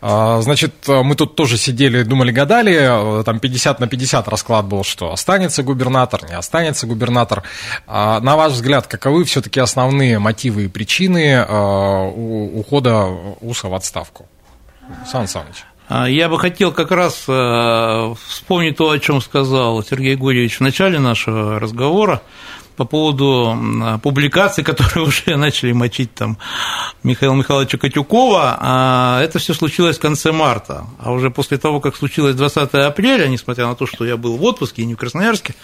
А, 0.00 0.40
значит, 0.42 0.74
мы 0.86 1.14
тут 1.14 1.34
тоже 1.34 1.58
сидели, 1.58 2.02
думали, 2.02 2.32
гадали, 2.32 3.22
там 3.24 3.38
50 3.38 3.80
на 3.80 3.86
50 3.88 4.28
расклад 4.28 4.66
был, 4.66 4.84
что 4.84 5.12
останется 5.12 5.62
губернатор, 5.62 6.24
не 6.28 6.34
останется 6.34 6.86
губернатор. 6.86 7.42
А, 7.86 8.20
на 8.20 8.36
ваш 8.36 8.52
взгляд, 8.52 8.86
каковы 8.86 9.24
все-таки 9.24 9.60
основные 9.60 10.18
мотивы 10.18 10.64
и 10.64 10.68
причины 10.68 11.36
а, 11.36 12.06
ухода 12.06 13.06
УСа 13.40 13.68
в 13.68 13.74
отставку? 13.74 14.26
Сан 15.06 15.26
Саныч. 15.26 15.64
А, 15.88 16.08
я 16.08 16.28
бы 16.28 16.38
хотел 16.38 16.72
как 16.72 16.90
раз 16.90 17.24
э, 17.28 18.14
вспомнить 18.26 18.76
то, 18.76 18.90
о 18.90 18.98
чем 18.98 19.20
сказал 19.20 19.82
Сергей 19.84 20.16
Гурьевич 20.16 20.56
в 20.56 20.60
начале 20.60 20.98
нашего 20.98 21.60
разговора, 21.60 22.22
по 22.76 22.84
поводу 22.84 23.56
публикаций, 24.02 24.62
которые 24.64 25.06
уже 25.06 25.36
начали 25.36 25.72
мочить 25.72 26.12
там 26.14 26.38
Михаила 27.02 27.34
Михайловича 27.34 27.78
Котюкова. 27.78 28.58
А 28.60 29.20
это 29.22 29.38
все 29.38 29.54
случилось 29.54 29.96
в 29.96 30.00
конце 30.00 30.32
марта. 30.32 30.84
А 30.98 31.12
уже 31.12 31.30
после 31.30 31.56
того, 31.56 31.80
как 31.80 31.96
случилось 31.96 32.34
20 32.34 32.74
апреля, 32.74 33.28
несмотря 33.28 33.66
на 33.66 33.76
то, 33.76 33.86
что 33.86 34.04
я 34.04 34.16
был 34.16 34.36
в 34.36 34.44
отпуске 34.44 34.82
и 34.82 34.86
не 34.86 34.94
в 34.94 34.98
Красноярске, 34.98 35.54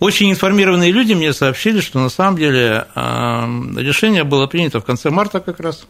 очень 0.00 0.30
информированные 0.30 0.90
люди 0.90 1.12
мне 1.12 1.32
сообщили, 1.32 1.80
что 1.80 2.00
на 2.00 2.08
самом 2.08 2.36
деле 2.36 2.86
решение 2.96 4.24
было 4.24 4.46
принято 4.46 4.80
в 4.80 4.84
конце 4.84 5.10
марта 5.10 5.40
как 5.40 5.60
раз. 5.60 5.86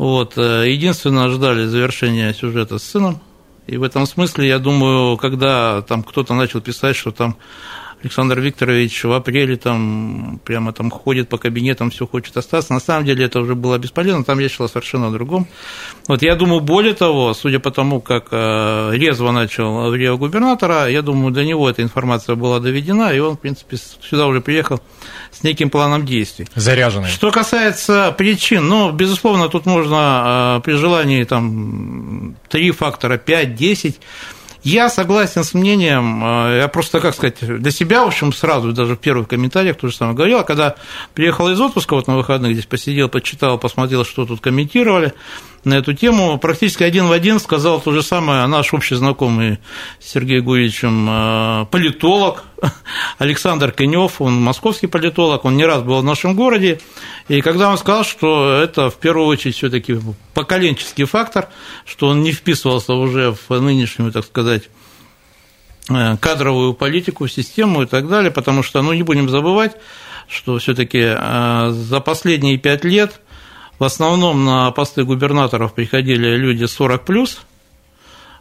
Вот. 0.00 0.38
Э, 0.38 0.64
единственное, 0.66 1.28
ждали 1.28 1.66
завершения 1.66 2.32
сюжета 2.32 2.78
с 2.78 2.84
сыном. 2.84 3.20
И 3.66 3.76
в 3.76 3.82
этом 3.82 4.06
смысле, 4.06 4.48
я 4.48 4.58
думаю, 4.58 5.18
когда 5.18 5.82
там 5.82 6.02
кто-то 6.02 6.32
начал 6.32 6.62
писать, 6.62 6.96
что 6.96 7.10
там 7.10 7.36
Александр 8.02 8.40
Викторович 8.40 9.04
в 9.04 9.12
апреле 9.12 9.56
там 9.56 10.40
прямо 10.44 10.72
там 10.72 10.90
ходит 10.90 11.28
по 11.28 11.36
кабинетам, 11.36 11.90
все 11.90 12.06
хочет 12.06 12.36
остаться. 12.36 12.72
На 12.72 12.80
самом 12.80 13.04
деле 13.04 13.26
это 13.26 13.40
уже 13.40 13.54
было 13.54 13.76
бесполезно, 13.78 14.24
там 14.24 14.40
речь 14.40 14.56
шла 14.56 14.68
совершенно 14.68 15.08
о 15.08 15.10
другом. 15.10 15.46
Вот 16.08 16.22
я 16.22 16.34
думаю, 16.34 16.60
более 16.60 16.94
того, 16.94 17.34
судя 17.34 17.58
по 17.58 17.70
тому, 17.70 18.00
как 18.00 18.28
э, 18.30 18.90
резво 18.94 19.32
начал 19.32 19.92
Рио 19.94 20.16
губернатора, 20.16 20.88
я 20.88 21.02
думаю, 21.02 21.32
до 21.32 21.44
него 21.44 21.68
эта 21.68 21.82
информация 21.82 22.36
была 22.36 22.58
доведена, 22.58 23.12
и 23.12 23.18
он, 23.18 23.36
в 23.36 23.40
принципе, 23.40 23.76
сюда 23.76 24.26
уже 24.26 24.40
приехал 24.40 24.80
с 25.30 25.42
неким 25.42 25.68
планом 25.68 26.06
действий. 26.06 26.46
Заряженный. 26.54 27.08
Что 27.08 27.30
касается 27.30 28.14
причин, 28.16 28.66
ну, 28.68 28.92
безусловно, 28.92 29.48
тут 29.48 29.66
можно 29.66 30.58
э, 30.58 30.62
при 30.62 30.72
желании 30.72 31.24
там 31.24 32.36
три 32.48 32.70
фактора, 32.70 33.18
пять, 33.18 33.54
десять 33.54 34.00
я 34.62 34.88
согласен 34.88 35.44
с 35.44 35.54
мнением, 35.54 36.22
э, 36.24 36.58
я 36.62 36.68
просто, 36.68 37.00
как 37.00 37.14
сказать, 37.14 37.38
для 37.40 37.70
себя, 37.70 38.04
в 38.04 38.08
общем, 38.08 38.32
сразу, 38.32 38.72
даже 38.72 38.96
в 38.96 38.98
первых 38.98 39.28
комментариях 39.28 39.76
то 39.76 39.88
же 39.88 39.94
самое 39.94 40.16
говорил, 40.16 40.38
а 40.38 40.44
когда 40.44 40.76
приехал 41.14 41.48
из 41.48 41.60
отпуска 41.60 41.94
вот 41.94 42.06
на 42.06 42.16
выходных, 42.16 42.52
здесь 42.52 42.66
посидел, 42.66 43.08
почитал, 43.08 43.58
посмотрел, 43.58 44.04
что 44.04 44.26
тут 44.26 44.40
комментировали, 44.40 45.14
на 45.64 45.74
эту 45.74 45.92
тему. 45.92 46.38
Практически 46.38 46.82
один 46.82 47.06
в 47.06 47.12
один 47.12 47.38
сказал 47.38 47.80
то 47.80 47.92
же 47.92 48.02
самое 48.02 48.46
наш 48.46 48.72
общий 48.72 48.94
знакомый 48.94 49.58
с 49.98 50.12
Сергеем 50.12 50.44
Гурьевичем 50.44 51.08
э, 51.08 51.66
политолог 51.70 52.44
Александр 53.18 53.72
Конев, 53.72 54.20
он 54.20 54.40
московский 54.40 54.86
политолог, 54.86 55.44
он 55.44 55.56
не 55.56 55.64
раз 55.64 55.82
был 55.82 56.00
в 56.00 56.04
нашем 56.04 56.34
городе, 56.34 56.80
и 57.28 57.40
когда 57.40 57.70
он 57.70 57.78
сказал, 57.78 58.04
что 58.04 58.54
это 58.54 58.90
в 58.90 58.96
первую 58.96 59.26
очередь 59.26 59.56
все 59.56 59.70
таки 59.70 59.98
поколенческий 60.34 61.04
фактор, 61.04 61.48
что 61.84 62.08
он 62.08 62.22
не 62.22 62.32
вписывался 62.32 62.94
уже 62.94 63.34
в 63.48 63.60
нынешнюю, 63.60 64.12
так 64.12 64.24
сказать, 64.24 64.70
э, 65.88 66.16
кадровую 66.18 66.74
политику, 66.74 67.28
систему 67.28 67.82
и 67.82 67.86
так 67.86 68.08
далее, 68.08 68.30
потому 68.30 68.62
что, 68.62 68.82
ну, 68.82 68.92
не 68.92 69.02
будем 69.02 69.28
забывать, 69.28 69.76
что 70.28 70.58
все 70.58 70.74
таки 70.74 71.00
э, 71.02 71.70
за 71.70 72.00
последние 72.00 72.58
пять 72.58 72.84
лет– 72.84 73.20
в 73.80 73.84
основном 73.84 74.44
на 74.44 74.70
посты 74.72 75.04
губернаторов 75.04 75.72
приходили 75.72 76.36
люди 76.36 76.66
40 76.66 77.02
плюс. 77.02 77.40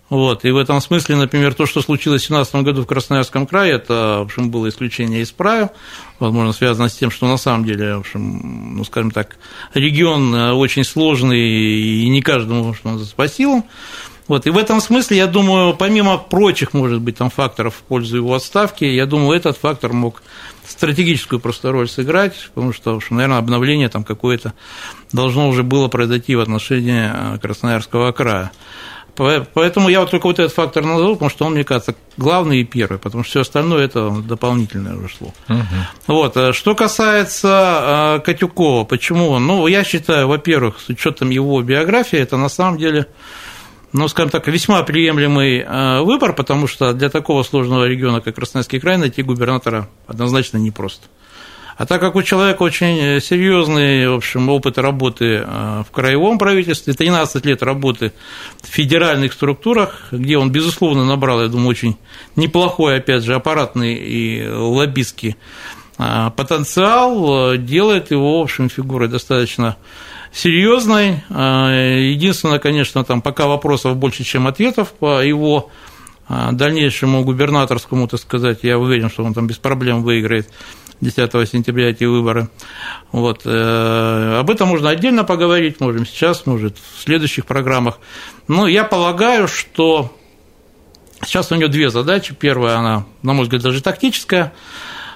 Вот, 0.09 0.43
и 0.43 0.51
в 0.51 0.57
этом 0.57 0.81
смысле, 0.81 1.15
например, 1.15 1.53
то, 1.53 1.65
что 1.67 1.81
случилось 1.81 2.23
в 2.23 2.29
2017 2.29 2.55
году 2.65 2.81
в 2.81 2.87
Красноярском 2.87 3.45
крае, 3.45 3.73
это, 3.73 4.17
в 4.19 4.23
общем, 4.23 4.49
было 4.49 4.67
исключение 4.67 5.21
из 5.21 5.31
правил, 5.31 5.69
возможно, 6.17 6.51
связано 6.51 6.89
с 6.89 6.95
тем, 6.95 7.11
что 7.11 7.27
на 7.27 7.37
самом 7.37 7.63
деле, 7.63 7.95
в 7.95 7.99
общем, 7.99 8.77
ну, 8.77 8.83
скажем 8.85 9.11
так, 9.11 9.37
регион 9.75 10.33
очень 10.33 10.83
сложный, 10.83 11.39
и 11.39 12.09
не 12.09 12.21
каждому, 12.21 12.73
что 12.73 12.89
называется, 12.89 13.15
по 13.15 13.27
силам. 13.27 13.65
Вот, 14.29 14.45
и 14.45 14.51
в 14.51 14.59
этом 14.59 14.79
смысле, 14.79 15.17
я 15.17 15.25
думаю, 15.25 15.75
помимо 15.75 16.19
прочих, 16.19 16.73
может 16.73 17.01
быть, 17.01 17.17
там 17.17 17.31
факторов 17.31 17.75
в 17.75 17.81
пользу 17.81 18.17
его 18.17 18.35
отставки, 18.35 18.85
я 18.85 19.07
думаю, 19.07 19.35
этот 19.35 19.57
фактор 19.57 19.91
мог 19.91 20.21
стратегическую 20.67 21.39
просто 21.39 21.71
роль 21.71 21.89
сыграть, 21.89 22.51
потому 22.53 22.71
что, 22.71 22.99
наверное, 23.09 23.39
обновление 23.39 23.89
там 23.89 24.03
какое-то 24.03 24.53
должно 25.11 25.49
уже 25.49 25.63
было 25.63 25.87
произойти 25.87 26.35
в 26.35 26.41
отношении 26.41 27.09
э, 27.11 27.39
Красноярского 27.39 28.11
края. 28.11 28.51
Поэтому 29.53 29.89
я 29.89 29.99
вот 29.99 30.11
только 30.11 30.27
вот 30.27 30.39
этот 30.39 30.53
фактор 30.53 30.85
назову, 30.85 31.13
потому 31.13 31.29
что 31.29 31.45
он, 31.45 31.53
мне 31.53 31.65
кажется, 31.65 31.93
главный 32.15 32.61
и 32.61 32.63
первый, 32.63 32.99
потому 32.99 33.23
что 33.23 33.31
все 33.31 33.41
остальное 33.41 33.83
это 33.83 34.09
дополнительное 34.09 34.95
уже 34.95 35.09
шло. 35.09 35.33
Угу. 35.49 35.57
Вот. 36.07 36.37
Э, 36.37 36.53
что 36.53 36.73
касается 36.73 38.17
э, 38.17 38.25
Катюкова, 38.25 38.85
почему 38.85 39.29
он? 39.29 39.45
Ну, 39.45 39.67
я 39.67 39.83
считаю, 39.83 40.29
во-первых, 40.29 40.79
с 40.79 40.87
учетом 40.87 41.31
его 41.31 41.61
биографии, 41.61 42.17
это 42.17 42.37
на 42.37 42.49
самом 42.49 42.77
деле 42.77 43.07
ну, 43.91 44.07
скажем 44.07 44.29
так, 44.29 44.47
весьма 44.47 44.83
приемлемый 44.83 45.59
э, 45.59 46.01
выбор, 46.01 46.33
потому 46.33 46.67
что 46.67 46.93
для 46.93 47.09
такого 47.09 47.43
сложного 47.43 47.85
региона, 47.85 48.21
как 48.21 48.35
Красноярский 48.35 48.79
край, 48.79 48.97
найти 48.97 49.23
губернатора 49.23 49.89
однозначно 50.07 50.57
непросто. 50.57 51.07
А 51.79 51.85
так 51.85 52.01
как 52.01 52.17
у 52.17 52.23
человека 52.23 52.61
очень 52.61 53.21
серьезный, 53.21 54.09
в 54.09 54.15
общем, 54.15 54.49
опыт 54.49 54.77
работы 54.77 55.45
э, 55.47 55.83
в 55.87 55.91
краевом 55.91 56.37
правительстве, 56.37 56.91
13 56.91 57.45
лет 57.45 57.63
работы 57.63 58.11
в 58.61 58.67
федеральных 58.67 59.31
структурах, 59.31 60.09
где 60.11 60.37
он, 60.37 60.51
безусловно, 60.51 61.05
набрал, 61.05 61.41
я 61.41 61.47
думаю, 61.47 61.69
очень 61.69 61.95
неплохой, 62.35 62.97
опять 62.97 63.23
же, 63.23 63.33
аппаратный 63.33 63.93
и 63.93 64.45
лоббистский 64.45 65.37
э, 65.97 66.31
потенциал, 66.35 67.55
делает 67.55 68.11
его, 68.11 68.41
в 68.41 68.43
общем, 68.43 68.67
фигурой 68.67 69.07
достаточно 69.07 69.77
серьезной. 70.33 71.23
Единственное, 71.29 72.59
конечно, 72.59 73.05
там 73.05 73.21
пока 73.21 73.47
вопросов 73.47 73.95
больше, 73.95 74.25
чем 74.25 74.47
ответов 74.47 74.91
по 74.99 75.23
его 75.23 75.71
дальнейшему 76.29 77.23
губернаторскому, 77.23 78.07
так 78.07 78.19
сказать, 78.19 78.59
я 78.61 78.77
уверен, 78.77 79.09
что 79.09 79.23
он 79.23 79.33
там 79.33 79.47
без 79.47 79.57
проблем 79.57 80.03
выиграет 80.03 80.47
10 81.01 81.31
сентября 81.49 81.89
эти 81.89 82.03
выборы. 82.03 82.49
Вот. 83.11 83.41
Э, 83.45 84.39
об 84.39 84.49
этом 84.49 84.67
можно 84.67 84.89
отдельно 84.89 85.23
поговорить, 85.23 85.79
можем 85.79 86.05
сейчас, 86.05 86.45
может, 86.45 86.77
в 86.77 87.01
следующих 87.01 87.45
программах. 87.45 87.99
Но 88.47 88.67
я 88.67 88.83
полагаю, 88.83 89.47
что 89.47 90.13
сейчас 91.23 91.51
у 91.51 91.55
него 91.55 91.69
две 91.69 91.89
задачи. 91.89 92.35
Первая, 92.37 92.77
она, 92.77 93.05
на 93.21 93.33
мой 93.33 93.43
взгляд, 93.43 93.61
даже 93.63 93.81
тактическая. 93.81 94.53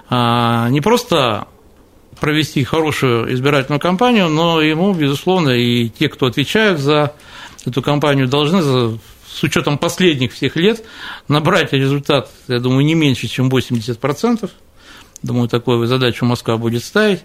А, 0.10 0.70
не 0.70 0.82
просто 0.82 1.48
провести 2.20 2.64
хорошую 2.64 3.34
избирательную 3.34 3.80
кампанию, 3.80 4.30
но 4.30 4.62
ему, 4.62 4.94
безусловно, 4.94 5.50
и 5.50 5.90
те, 5.90 6.08
кто 6.08 6.28
отвечают 6.28 6.80
за 6.80 7.14
эту 7.66 7.82
кампанию, 7.82 8.28
должны 8.28 8.62
с 9.34 9.44
учетом 9.44 9.78
последних 9.78 10.34
всех 10.34 10.56
лет 10.56 10.84
набрать 11.28 11.74
результат, 11.74 12.30
я 12.48 12.60
думаю, 12.60 12.86
не 12.86 12.96
меньше, 12.96 13.28
чем 13.28 13.50
80%. 13.50 14.50
Думаю, 15.24 15.48
такую 15.48 15.88
задачу 15.88 16.26
Москва 16.26 16.58
будет 16.58 16.84
ставить. 16.84 17.22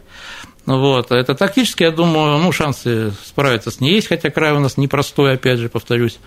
Вот. 0.66 1.11
А 1.11 1.16
это 1.16 1.35
тактически, 1.35 1.83
я 1.83 1.90
думаю, 1.90 2.38
ну, 2.38 2.53
шансы 2.53 3.12
справиться 3.25 3.71
с 3.71 3.81
ней 3.81 3.94
есть, 3.94 4.07
хотя 4.07 4.31
край 4.31 4.53
у 4.53 4.61
нас 4.61 4.77
непростой, 4.77 5.35
опять 5.35 5.59
же, 5.59 5.68
повторюсь. 5.68 6.18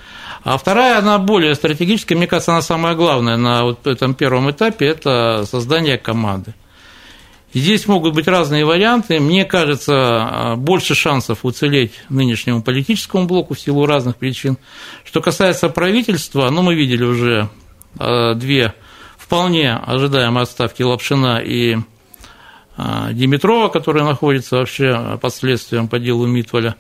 А 0.44 0.58
вторая, 0.58 0.98
она 0.98 1.18
более 1.18 1.56
стратегическая, 1.56 2.16
мне 2.16 2.28
кажется, 2.28 2.52
она 2.52 2.62
самая 2.62 2.96
главная 2.96 3.38
на 3.38 3.64
вот 3.64 3.88
этом 3.88 4.16
первом 4.16 4.52
этапе, 4.52 4.88
это 4.88 5.46
создание 5.50 5.98
команды. 5.98 6.54
Здесь 7.54 7.86
могут 7.88 8.14
быть 8.14 8.28
разные 8.28 8.64
варианты. 8.64 9.20
Мне 9.20 9.44
кажется, 9.44 9.94
а, 9.94 10.56
больше 10.56 10.96
шансов 10.96 11.40
уцелеть 11.44 11.94
нынешнему 12.08 12.62
политическому 12.62 13.26
блоку 13.26 13.56
в 13.56 13.60
силу 13.60 13.86
разных 13.86 14.16
причин. 14.16 14.58
Что 15.04 15.22
касается 15.22 15.68
правительства, 15.68 16.50
ну, 16.50 16.62
мы 16.62 16.76
видели 16.76 17.04
уже 17.04 17.50
а, 18.00 18.36
две 18.36 18.74
вполне 19.18 19.74
ожидаемые 19.74 20.44
отставки 20.44 20.82
Лапшина 20.82 21.40
и 21.40 21.78
а, 22.78 23.12
Димитрова, 23.12 23.68
которые 23.68 24.06
находятся 24.06 24.58
вообще 24.58 25.20
под 25.22 25.34
следствием 25.36 25.90
по 25.90 26.00
делу 26.00 26.28
Митволя. 26.28 26.78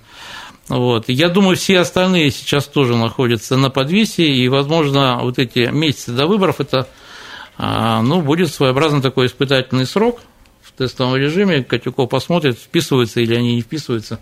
Вот. 0.69 1.09
Я 1.09 1.27
думаю, 1.27 1.57
все 1.57 1.79
остальные 1.79 2.31
сейчас 2.31 2.65
тоже 2.65 2.95
находятся 2.95 3.57
на 3.57 3.69
подвесе, 3.69 4.23
и, 4.23 4.47
возможно, 4.47 5.19
вот 5.21 5.37
эти 5.37 5.69
месяцы 5.69 6.13
до 6.13 6.27
выборов 6.27 6.61
это 6.61 6.87
ну, 7.57 8.21
будет 8.21 8.53
своеобразный 8.53 9.01
такой 9.01 9.25
испытательный 9.25 9.85
срок– 9.85 10.21
тестовом 10.81 11.15
режиме, 11.15 11.63
Катюков 11.63 12.09
посмотрит, 12.09 12.57
вписываются 12.57 13.21
или 13.21 13.35
они 13.35 13.55
не 13.55 13.61
вписываются 13.61 14.19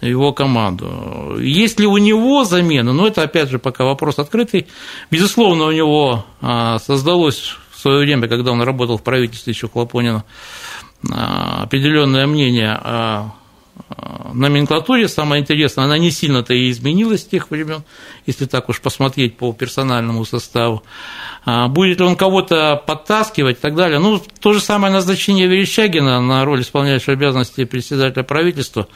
в 0.00 0.06
его 0.06 0.32
команду. 0.32 1.38
Есть 1.40 1.80
ли 1.80 1.86
у 1.86 1.96
него 1.96 2.44
замена? 2.44 2.92
Ну, 2.92 3.06
это, 3.06 3.22
опять 3.22 3.48
же, 3.48 3.58
пока 3.58 3.84
вопрос 3.84 4.18
открытый. 4.18 4.66
Безусловно, 5.10 5.64
у 5.64 5.72
него 5.72 6.26
а, 6.40 6.78
создалось 6.78 7.56
в 7.70 7.78
свое 7.78 8.00
время, 8.00 8.28
когда 8.28 8.52
он 8.52 8.62
работал 8.62 8.98
в 8.98 9.02
правительстве 9.02 9.52
еще 9.52 9.68
Хлопонина, 9.68 10.24
а, 11.10 11.62
определенное 11.62 12.26
мнение 12.26 12.72
о 12.72 13.32
номенклатуре. 14.32 15.08
Самое 15.08 15.42
интересное, 15.42 15.84
она 15.84 15.98
не 15.98 16.10
сильно-то 16.10 16.54
и 16.54 16.70
изменилась 16.70 17.22
с 17.22 17.26
тех 17.26 17.50
времен, 17.50 17.84
если 18.26 18.46
так 18.46 18.68
уж 18.68 18.80
посмотреть 18.80 19.36
по 19.36 19.52
персональному 19.52 20.24
составу. 20.24 20.82
А, 21.44 21.68
будет 21.68 22.00
ли 22.00 22.06
он 22.06 22.16
кого-то 22.16 22.82
подтаскивать 22.86 23.58
и 23.58 23.60
так 23.60 23.74
далее. 23.74 23.98
Ну, 23.98 24.20
то 24.40 24.52
же 24.52 24.60
самое 24.60 24.92
назначение 24.92 25.46
Верещагина 25.46 26.20
на 26.20 26.44
роль 26.44 26.62
исполняющего 26.62 27.12
обязанности 27.12 27.64
председателя 27.64 28.22
правительства. 28.22 28.88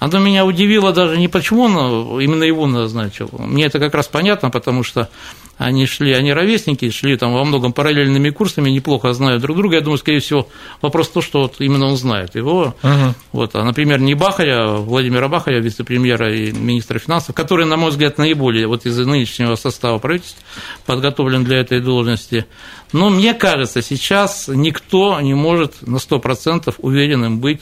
Оно 0.00 0.18
меня 0.18 0.46
удивило 0.46 0.92
даже 0.94 1.18
не 1.18 1.28
почему 1.28 1.64
он 1.64 2.20
именно 2.20 2.42
его 2.42 2.66
назначил. 2.66 3.28
Мне 3.38 3.66
это 3.66 3.78
как 3.78 3.94
раз 3.94 4.08
понятно, 4.08 4.48
потому 4.48 4.82
что 4.82 5.10
они 5.58 5.84
шли, 5.84 6.14
они 6.14 6.32
ровесники, 6.32 6.88
шли 6.88 7.18
там 7.18 7.34
во 7.34 7.44
многом 7.44 7.74
параллельными 7.74 8.30
курсами, 8.30 8.70
неплохо 8.70 9.12
знают 9.12 9.42
друг 9.42 9.58
друга. 9.58 9.76
Я 9.76 9.82
думаю, 9.82 9.98
скорее 9.98 10.20
всего, 10.20 10.48
вопрос 10.80 11.08
в 11.08 11.12
том, 11.12 11.22
что 11.22 11.42
вот 11.42 11.56
именно 11.58 11.84
он 11.84 11.98
знает 11.98 12.34
его. 12.34 12.74
Угу. 12.82 13.14
Вот, 13.32 13.54
а, 13.54 13.62
например, 13.62 14.00
не 14.00 14.14
Бахаря, 14.14 14.64
а 14.64 14.76
Владимира 14.78 15.28
Бахаря, 15.28 15.60
вице-премьера 15.60 16.34
и 16.34 16.50
министра 16.50 16.98
финансов, 16.98 17.34
который, 17.34 17.66
на 17.66 17.76
мой 17.76 17.90
взгляд, 17.90 18.16
наиболее 18.16 18.66
вот 18.68 18.86
из 18.86 18.96
нынешнего 18.96 19.54
состава 19.54 19.98
правительства 19.98 20.42
подготовлен 20.86 21.44
для 21.44 21.58
этой 21.58 21.82
должности. 21.82 22.46
Но 22.94 23.10
мне 23.10 23.34
кажется, 23.34 23.82
сейчас 23.82 24.48
никто 24.48 25.20
не 25.20 25.34
может 25.34 25.86
на 25.86 25.96
100% 25.96 26.74
уверенным 26.78 27.38
быть 27.38 27.60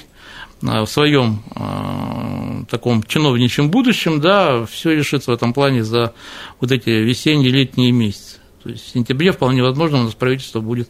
в 0.60 0.86
своем 0.86 1.42
э, 1.54 2.64
таком 2.70 3.02
чиновничьем 3.02 3.70
будущем, 3.70 4.20
да, 4.20 4.66
все 4.66 4.90
решится 4.90 5.30
в 5.30 5.34
этом 5.34 5.52
плане 5.52 5.84
за 5.84 6.12
вот 6.60 6.72
эти 6.72 6.90
весенние, 6.90 7.50
летние 7.50 7.92
месяцы. 7.92 8.36
То 8.62 8.70
есть 8.70 8.84
в 8.86 8.92
сентябре 8.92 9.32
вполне 9.32 9.62
возможно 9.62 10.00
у 10.00 10.02
нас 10.04 10.14
правительство 10.14 10.60
будет 10.60 10.88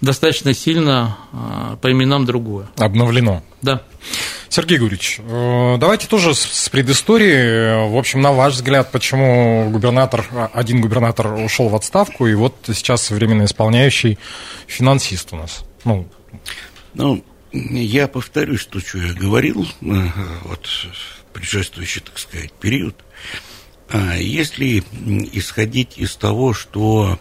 достаточно 0.00 0.54
сильно 0.54 1.16
э, 1.32 1.76
по 1.80 1.90
именам 1.90 2.24
другое. 2.24 2.68
Обновлено. 2.76 3.42
Да. 3.62 3.82
Сергей 4.48 4.78
Гурьевич, 4.78 5.20
э, 5.20 5.76
давайте 5.78 6.06
тоже 6.06 6.34
с 6.34 6.68
предыстории. 6.68 7.90
В 7.90 7.96
общем, 7.96 8.20
на 8.20 8.32
ваш 8.32 8.54
взгляд, 8.54 8.92
почему 8.92 9.70
губернатор, 9.70 10.24
один 10.52 10.80
губернатор 10.80 11.34
ушел 11.34 11.68
в 11.68 11.76
отставку, 11.76 12.26
и 12.26 12.34
вот 12.34 12.54
сейчас 12.66 13.10
временно 13.10 13.44
исполняющий 13.44 14.18
финансист 14.66 15.32
у 15.32 15.36
нас? 15.36 15.64
Ну, 15.84 16.06
ну 16.94 17.22
я 17.56 18.08
повторюсь 18.08 18.66
то, 18.66 18.80
что 18.80 18.98
я 18.98 19.12
говорил, 19.14 19.66
э, 19.80 20.08
вот 20.44 20.68
предшествующий, 21.32 22.00
так 22.00 22.18
сказать, 22.18 22.52
период. 22.52 22.96
А 23.88 24.16
если 24.16 24.82
исходить 25.32 25.96
из 25.96 26.16
того, 26.16 26.52
что 26.52 27.18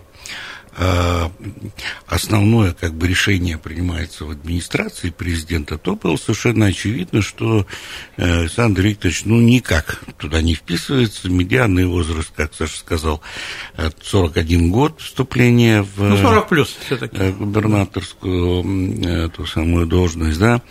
основное 2.08 2.74
как 2.74 2.94
бы 2.94 3.08
решение 3.08 3.58
принимается 3.58 4.26
в 4.26 4.32
администрации 4.32 5.10
президента, 5.10 5.78
то 5.78 5.96
было 5.96 6.18
совершенно 6.18 6.66
очевидно, 6.66 7.22
что 7.22 7.66
э, 8.18 8.40
Александр 8.42 8.82
Викторович 8.82 9.26
ну 9.26 9.40
никак 9.40 10.02
туда 10.18 10.42
не 10.42 10.56
вписывается. 10.56 11.30
Медианный 11.30 11.86
возраст, 11.86 12.32
как 12.36 12.54
Саша 12.54 12.78
сказал, 12.78 13.22
41 14.02 14.72
год 14.72 15.00
вступления 15.02 15.82
в 15.82 16.02
ну, 16.02 16.18
40 16.18 16.50
плюс 16.50 16.76
э, 16.90 17.32
губернаторскую 17.32 19.30
ту 19.30 19.46
самую 19.46 19.88
должность, 19.88 20.40
да. 20.40 20.62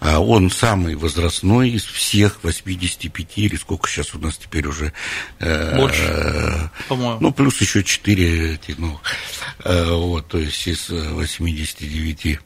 А 0.00 0.20
он 0.20 0.50
самый 0.50 0.94
возрастной 0.94 1.70
из 1.70 1.84
всех 1.84 2.38
85 2.42 3.26
или 3.36 3.56
сколько 3.56 3.88
сейчас 3.88 4.14
у 4.14 4.18
нас 4.18 4.36
теперь 4.36 4.66
уже 4.66 4.92
э, 5.40 5.76
больше, 5.76 6.70
по-моему. 6.88 7.18
Ну, 7.20 7.32
плюс 7.32 7.60
еще 7.60 7.82
4 7.82 8.54
эти, 8.54 8.74
ну, 8.78 8.98
Э, 9.47 9.47
вот, 9.64 10.28
то 10.28 10.38
есть 10.38 10.66
из 10.66 10.88
89 10.88 12.38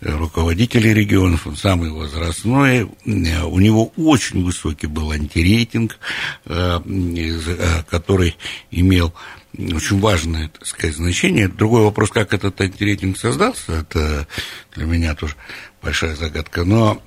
руководителей 0.00 0.94
регионов, 0.94 1.46
он 1.46 1.56
самый 1.56 1.90
возрастной, 1.90 2.82
у 2.82 3.60
него 3.60 3.92
очень 3.96 4.44
высокий 4.44 4.86
был 4.86 5.10
антирейтинг, 5.10 5.98
э, 6.46 6.80
э, 6.86 7.82
который 7.88 8.36
имел 8.70 9.14
очень 9.56 10.00
важное, 10.00 10.48
так 10.48 10.66
сказать, 10.66 10.96
значение. 10.96 11.48
Другой 11.48 11.82
вопрос, 11.82 12.10
как 12.10 12.34
этот 12.34 12.60
антирейтинг 12.60 13.16
создался, 13.16 13.72
это 13.72 14.26
для 14.74 14.84
меня 14.84 15.14
тоже 15.14 15.36
большая 15.80 16.16
загадка. 16.16 16.64
Но, 16.64 17.00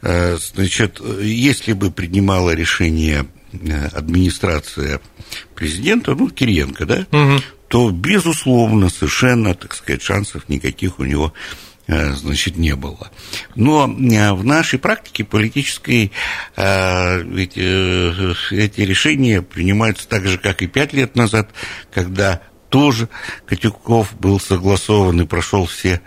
значит, 0.00 1.02
если 1.20 1.74
бы 1.74 1.90
принимала 1.90 2.54
решение 2.54 3.26
администрация 3.92 5.02
президента, 5.54 6.14
ну, 6.14 6.30
Кириенко, 6.30 6.86
да, 6.86 7.06
угу 7.12 7.42
то, 7.68 7.90
безусловно, 7.90 8.88
совершенно, 8.88 9.54
так 9.54 9.74
сказать, 9.74 10.02
шансов 10.02 10.48
никаких 10.48 10.98
у 10.98 11.04
него 11.04 11.34
э, 11.86 12.12
значит, 12.14 12.56
не 12.56 12.74
было. 12.74 13.10
Но 13.54 13.84
э, 13.86 14.32
в 14.32 14.44
нашей 14.44 14.78
практике 14.78 15.24
политической 15.24 16.12
э, 16.56 17.22
ведь 17.22 17.56
эти 17.56 18.80
решения 18.80 19.42
принимаются 19.42 20.08
так 20.08 20.26
же, 20.26 20.38
как 20.38 20.62
и 20.62 20.66
пять 20.66 20.94
лет 20.94 21.14
назад, 21.14 21.50
когда 21.92 22.40
тоже 22.70 23.08
Котюков 23.46 24.18
был 24.18 24.40
согласован 24.40 25.20
и 25.20 25.26
прошел 25.26 25.66
все 25.66 26.00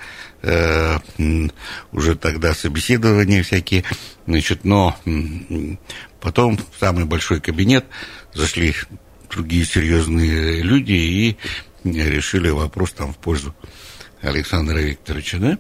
уже 1.91 2.15
тогда 2.15 2.55
собеседования 2.55 3.43
всякие, 3.43 3.83
значит, 4.25 4.63
но 4.63 4.97
потом 6.19 6.57
в 6.57 6.79
самый 6.79 7.05
большой 7.05 7.39
кабинет 7.39 7.85
зашли 8.33 8.73
другие 9.31 9.65
серьезные 9.65 10.61
люди 10.61 10.91
и 10.91 11.37
решили 11.83 12.49
вопрос 12.49 12.91
там 12.91 13.13
в 13.13 13.17
пользу 13.17 13.55
Александра 14.21 14.77
Викторовича, 14.77 15.37
да, 15.39 15.57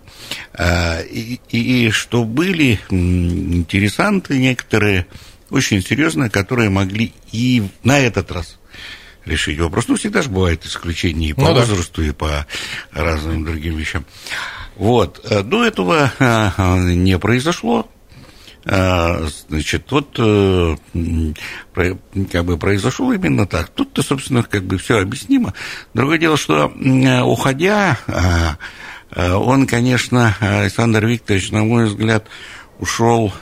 а, 0.53 1.01
и, 1.01 1.39
и, 1.49 1.87
и 1.87 1.89
что 1.89 2.23
были 2.23 2.79
интересанты 2.89 4.37
некоторые, 4.37 5.07
очень 5.49 5.81
серьезные, 5.81 6.29
которые 6.29 6.69
могли 6.69 7.13
и 7.31 7.63
на 7.83 7.99
этот 7.99 8.31
раз 8.31 8.59
решить 9.25 9.59
вопрос. 9.59 9.87
Ну, 9.87 9.95
всегда 9.95 10.21
же 10.21 10.29
бывают 10.29 10.65
исключения 10.65 11.29
и 11.29 11.33
по 11.33 11.41
ну, 11.41 11.53
возрасту, 11.53 12.01
да. 12.01 12.07
и 12.07 12.11
по 12.11 12.45
разным 12.91 13.45
другим 13.45 13.77
вещам. 13.77 14.05
Вот. 14.75 15.25
До 15.45 15.65
этого 15.65 16.11
а, 16.19 16.77
не 16.77 17.17
произошло. 17.17 17.89
А, 18.63 19.25
значит, 19.49 19.91
вот 19.91 20.15
э, 20.19 20.75
как 22.31 22.45
бы 22.45 22.57
произошло 22.57 23.11
именно 23.13 23.47
так. 23.47 23.69
Тут-то, 23.69 24.03
собственно, 24.03 24.43
как 24.43 24.63
бы 24.65 24.77
все 24.77 24.99
объяснимо. 24.99 25.53
Другое 25.93 26.19
дело, 26.19 26.37
что 26.37 26.71
уходя, 27.25 27.97
а, 28.07 28.57
а, 29.11 29.37
он, 29.37 29.65
конечно, 29.65 30.35
Александр 30.39 31.05
Викторович, 31.05 31.51
на 31.51 31.63
мой 31.63 31.85
взгляд, 31.85 32.27
ушел 32.79 33.33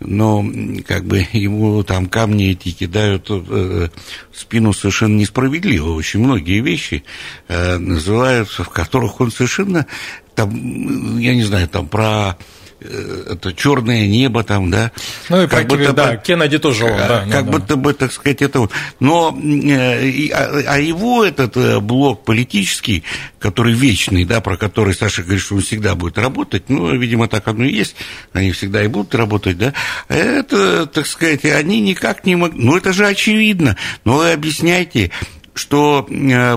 но 0.00 0.44
как 0.86 1.04
бы 1.04 1.26
ему 1.32 1.82
там 1.82 2.06
камни 2.06 2.50
эти 2.50 2.70
кидают 2.72 3.30
э, 3.30 3.34
в 3.34 3.90
спину 4.38 4.72
совершенно 4.72 5.16
несправедливо. 5.16 5.92
Очень 5.92 6.20
многие 6.20 6.60
вещи 6.60 7.04
э, 7.48 7.78
называются, 7.78 8.64
в 8.64 8.68
которых 8.68 9.20
он 9.20 9.30
совершенно 9.30 9.86
там, 10.34 11.18
я 11.18 11.34
не 11.34 11.44
знаю, 11.44 11.68
там 11.68 11.88
про 11.88 12.36
Э, 12.36 12.42
это 12.84 13.52
черное 13.54 14.06
небо 14.06 14.44
там, 14.44 14.70
да. 14.70 14.92
Ну 15.28 15.42
и 15.42 15.46
как 15.46 15.66
будто 15.66 15.92
да, 15.92 16.12
бы, 16.12 16.20
Кеннеди 16.24 16.58
тоже 16.58 16.84
он, 16.84 16.96
да. 16.96 17.24
Как 17.30 17.44
ну, 17.46 17.52
будто 17.52 17.68
да. 17.68 17.76
бы, 17.76 17.94
так 17.94 18.12
сказать, 18.12 18.42
это 18.42 18.68
Но, 19.00 19.36
э, 19.42 20.28
а, 20.32 20.62
а 20.66 20.78
его 20.78 21.24
этот 21.24 21.56
э, 21.56 21.80
блок 21.80 22.24
политический, 22.24 23.04
который 23.38 23.72
вечный, 23.72 24.24
да, 24.24 24.40
про 24.40 24.56
который 24.56 24.94
Саша 24.94 25.22
говорит, 25.22 25.42
что 25.42 25.56
он 25.56 25.62
всегда 25.62 25.94
будет 25.94 26.18
работать, 26.18 26.64
ну, 26.68 26.94
видимо, 26.96 27.28
так 27.28 27.46
оно 27.48 27.64
и 27.64 27.72
есть, 27.72 27.96
они 28.32 28.52
всегда 28.52 28.82
и 28.82 28.88
будут 28.88 29.14
работать, 29.14 29.58
да, 29.58 29.72
это, 30.08 30.86
так 30.86 31.06
сказать, 31.06 31.44
они 31.44 31.80
никак 31.80 32.24
не 32.24 32.36
могут, 32.36 32.56
ну, 32.56 32.76
это 32.76 32.92
же 32.92 33.06
очевидно, 33.06 33.76
но 34.04 34.18
вы 34.18 34.32
объясняйте, 34.32 35.10
что 35.54 36.06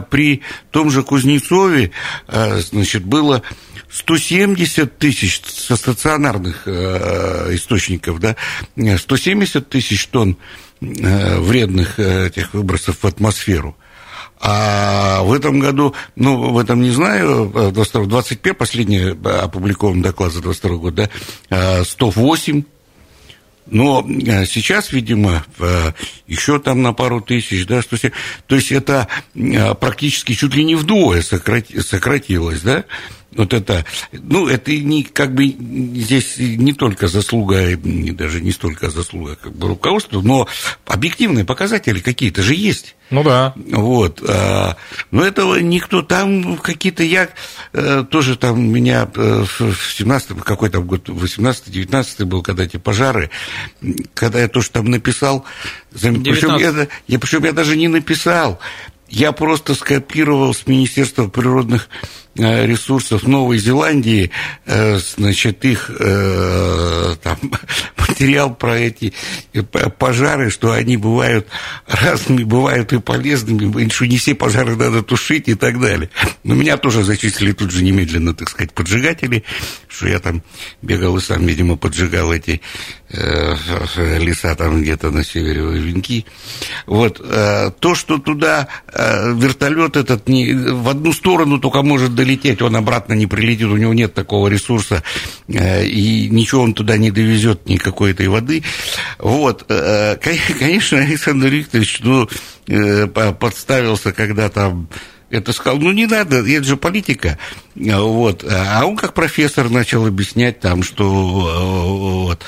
при 0.10 0.42
том 0.72 0.90
же 0.90 1.04
Кузнецове, 1.04 1.92
значит, 2.28 3.06
было 3.06 3.44
170 3.90 4.98
тысяч 4.98 5.42
со 5.46 5.76
стационарных 5.76 6.64
э, 6.66 7.56
источников, 7.56 8.20
да, 8.20 8.36
170 8.76 9.70
тысяч 9.70 10.08
тонн 10.08 10.38
э, 10.82 11.40
вредных 11.40 12.00
э, 12.00 12.28
этих 12.28 12.54
выбросов 12.54 12.98
в 13.02 13.06
атмосферу. 13.06 13.78
А 14.40 15.24
в 15.24 15.34
этом 15.34 15.60
году, 15.60 15.96
ну, 16.16 16.52
в 16.52 16.60
этом 16.60 16.82
не 16.84 16.92
знаю, 16.92 17.52
22, 17.74 18.06
21, 18.06 18.56
последний 18.56 19.16
опубликован 19.24 20.04
доклад 20.04 20.32
за 20.32 20.42
22 20.42 20.76
год, 20.78 20.94
да, 21.50 21.84
108 21.84 22.64
но 23.70 24.06
сейчас, 24.46 24.92
видимо, 24.92 25.46
еще 26.28 26.60
там 26.60 26.82
на 26.82 26.94
пару 26.94 27.22
тысяч, 27.22 27.66
да, 27.66 27.82
107, 27.82 28.12
то 28.46 28.56
есть 28.56 28.72
это 28.72 29.08
практически 29.80 30.34
чуть 30.34 30.56
ли 30.56 30.64
не 30.64 30.76
вдвое 30.76 31.22
сократилось, 31.22 32.62
да, 32.62 32.86
вот 33.36 33.54
это, 33.54 33.86
ну, 34.12 34.48
это 34.48 34.72
не, 34.72 35.04
как 35.04 35.34
бы 35.34 35.48
здесь 35.48 36.38
не 36.38 36.74
только 36.74 37.08
заслуга, 37.08 37.78
даже 37.78 38.42
не 38.42 38.52
столько 38.52 38.90
заслуга 38.90 39.36
как 39.36 39.54
бы 39.54 39.68
руководства, 39.68 40.22
но 40.22 40.48
объективные 40.86 41.46
показатели 41.46 42.00
какие-то 42.00 42.42
же 42.42 42.56
есть. 42.56 42.96
Ну 43.10 43.24
да. 43.24 43.54
Вот. 43.56 44.22
А, 44.28 44.76
но 45.12 45.24
этого 45.24 45.60
никто 45.60 46.02
там 46.02 46.58
какие-то 46.58 47.04
я 47.04 47.30
э, 47.74 48.04
тоже 48.10 48.38
там 48.38 48.62
меня 48.62 49.10
э, 49.16 49.46
в 49.60 49.94
17 49.94 50.40
какой 50.42 50.70
там 50.70 50.86
год, 50.86 51.08
18-19 51.08 52.26
был, 52.26 52.44
когда 52.44 52.64
эти 52.64 52.78
пожары, 52.78 53.30
когда 54.14 54.40
я 54.40 54.48
тоже 54.48 54.72
там 54.72 54.86
написал, 54.86 55.46
причем 55.92 56.58
я, 56.58 56.88
я, 57.08 57.20
причем 57.20 57.44
я 57.46 57.54
даже 57.54 57.78
не 57.78 57.88
написал, 57.88 58.60
я 59.10 59.32
просто 59.32 59.74
скопировал 59.74 60.54
с 60.54 60.68
Министерства 60.68 61.28
природных 61.28 61.90
ресурсов 62.38 63.24
Новой 63.24 63.58
Зеландии, 63.58 64.32
э, 64.66 65.00
значит, 65.00 65.66
их 65.66 65.90
э, 66.00 67.16
там, 67.22 67.38
материал 67.98 68.54
про 68.56 68.78
эти 68.78 69.14
пожары, 69.98 70.50
что 70.50 70.72
они 70.72 70.98
бывают 70.98 71.48
разными, 71.88 72.44
бывают 72.44 72.94
и 72.94 73.00
полезными, 73.00 73.90
что 73.90 74.06
не 74.08 74.18
все 74.18 74.36
пожары 74.36 74.76
надо 74.76 75.04
тушить 75.04 75.48
и 75.48 75.56
так 75.56 75.80
далее. 75.80 76.10
Но 76.44 76.56
меня 76.56 76.78
тоже 76.78 77.04
зачислили 77.04 77.52
тут 77.52 77.72
же 77.72 77.84
немедленно, 77.84 78.34
так 78.34 78.50
сказать, 78.50 78.74
поджигатели, 78.74 79.44
что 79.88 80.08
я 80.08 80.20
там 80.20 80.44
бегал 80.82 81.18
и 81.18 81.22
сам, 81.22 81.46
видимо, 81.46 81.76
поджигал 81.76 82.32
эти 82.34 82.62
леса 83.10 84.54
там 84.56 84.82
где-то 84.82 85.12
на 85.12 85.24
севере 85.24 85.62
Венки. 85.62 86.26
Вот. 86.86 87.22
То, 87.80 87.96
что 87.96 88.18
туда 88.18 88.68
Э, 89.00 89.32
вертолет 89.34 89.96
этот 89.96 90.28
не, 90.28 90.54
в 90.54 90.90
одну 90.90 91.14
сторону 91.14 91.60
только 91.60 91.84
может 91.84 92.16
долететь, 92.16 92.27
он 92.62 92.76
обратно 92.76 93.14
не 93.14 93.28
прилетит, 93.28 93.68
у 93.68 93.78
него 93.78 93.94
нет 93.94 94.14
такого 94.14 94.48
ресурса, 94.48 95.04
э, 95.48 95.86
и 95.86 96.30
ничего 96.30 96.62
он 96.62 96.74
туда 96.74 96.98
не 96.98 97.12
довезет, 97.12 97.68
никакой 97.68 98.12
этой 98.12 98.28
воды. 98.28 98.64
Вот, 99.20 99.66
э, 99.70 100.18
конечно, 100.60 101.00
Александр 101.00 101.48
Викторович, 101.48 102.00
ну, 102.02 102.30
подставился, 103.34 104.12
когда 104.12 104.50
там 104.50 104.90
это 105.30 105.52
сказал, 105.54 105.80
ну 105.80 105.92
не 105.92 106.06
надо, 106.06 106.38
это 106.38 106.64
же 106.64 106.78
политика. 106.78 107.38
Вот. 107.76 108.46
А 108.50 108.86
он 108.86 108.96
как 108.96 109.14
профессор 109.14 109.70
начал 109.70 110.06
объяснять 110.06 110.60
там, 110.62 110.84
что 110.84 111.10
вот, 111.10 112.44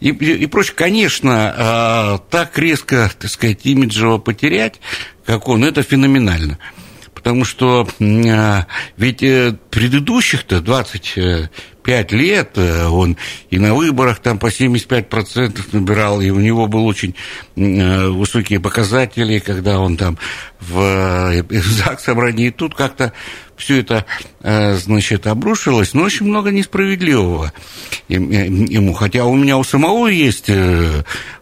и, 0.00 0.08
и 0.08 0.46
прочее. 0.46 0.74
Конечно, 0.76 2.20
так 2.30 2.58
резко, 2.58 3.10
так 3.18 3.30
сказать, 3.30 3.60
имиджево 3.64 4.18
потерять, 4.18 4.80
как 5.24 5.48
он, 5.48 5.64
это 5.64 5.82
феноменально. 5.82 6.58
Потому 7.26 7.44
что 7.44 7.88
а, 8.00 8.66
ведь 8.96 9.20
э, 9.24 9.52
предыдущих-то 9.70 10.60
25 10.60 12.12
лет 12.12 12.50
э, 12.54 12.86
он 12.86 13.16
и 13.50 13.58
на 13.58 13.74
выборах 13.74 14.20
там 14.20 14.38
по 14.38 14.46
75% 14.46 15.60
набирал, 15.72 16.20
и 16.20 16.30
у 16.30 16.38
него 16.38 16.68
был 16.68 16.86
очень 16.86 17.16
э, 17.56 18.06
высокие 18.10 18.60
показатели, 18.60 19.40
когда 19.40 19.80
он 19.80 19.96
там 19.96 20.18
в, 20.60 21.42
в 21.50 21.52
ЗАГС 21.52 22.04
собрании. 22.04 22.46
И 22.46 22.50
тут 22.52 22.76
как-то 22.76 23.12
все 23.56 23.80
это, 23.80 24.04
значит, 24.40 25.26
обрушилось, 25.26 25.94
но 25.94 26.02
очень 26.02 26.26
много 26.26 26.52
несправедливого 26.52 27.52
ему. 28.06 28.92
Хотя 28.92 29.24
у 29.24 29.34
меня 29.34 29.56
у 29.56 29.64
самого 29.64 30.08
есть 30.08 30.50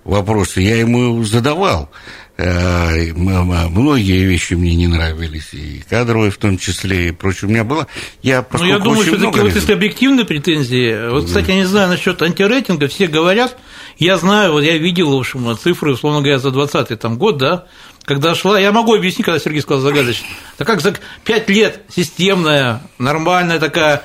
вопросы, 0.04 0.60
я 0.60 0.76
ему 0.76 1.24
задавал. 1.24 1.90
Э, 2.36 3.12
многие 3.14 4.24
вещи 4.24 4.54
мне 4.54 4.74
не 4.74 4.88
нравились, 4.88 5.52
и 5.52 5.84
кадровые 5.88 6.32
в 6.32 6.36
том 6.36 6.58
числе, 6.58 7.08
и 7.08 7.10
прочее. 7.12 7.48
У 7.48 7.52
меня 7.52 7.62
было... 7.62 7.86
Я, 8.22 8.44
ну, 8.52 8.64
я 8.64 8.78
думаю, 8.80 9.02
что 9.02 9.16
таки 9.18 9.40
вот 9.40 9.54
если 9.54 9.72
объективные 9.72 10.24
претензии... 10.24 11.10
Вот, 11.10 11.26
кстати, 11.26 11.50
я 11.50 11.56
не 11.56 11.64
знаю 11.64 11.88
насчет 11.88 12.20
антирейтинга, 12.22 12.88
все 12.88 13.06
говорят, 13.06 13.56
я 13.98 14.16
знаю, 14.16 14.52
вот 14.52 14.62
я 14.62 14.76
видел, 14.78 15.16
в 15.16 15.20
общем, 15.20 15.56
цифры, 15.56 15.92
условно 15.92 16.20
говоря, 16.22 16.40
за 16.40 16.50
20 16.50 16.98
там, 16.98 17.18
год, 17.18 17.38
да, 17.38 17.66
когда 18.04 18.34
шла, 18.34 18.58
я 18.58 18.72
могу 18.72 18.94
объяснить, 18.94 19.24
когда 19.24 19.38
Сергей 19.38 19.62
сказал 19.62 19.82
загадочно, 19.82 20.26
так 20.56 20.66
как 20.66 20.80
за 20.80 20.94
5 21.24 21.48
лет 21.48 21.82
системная, 21.94 22.82
нормальная 22.98 23.60
такая 23.60 24.02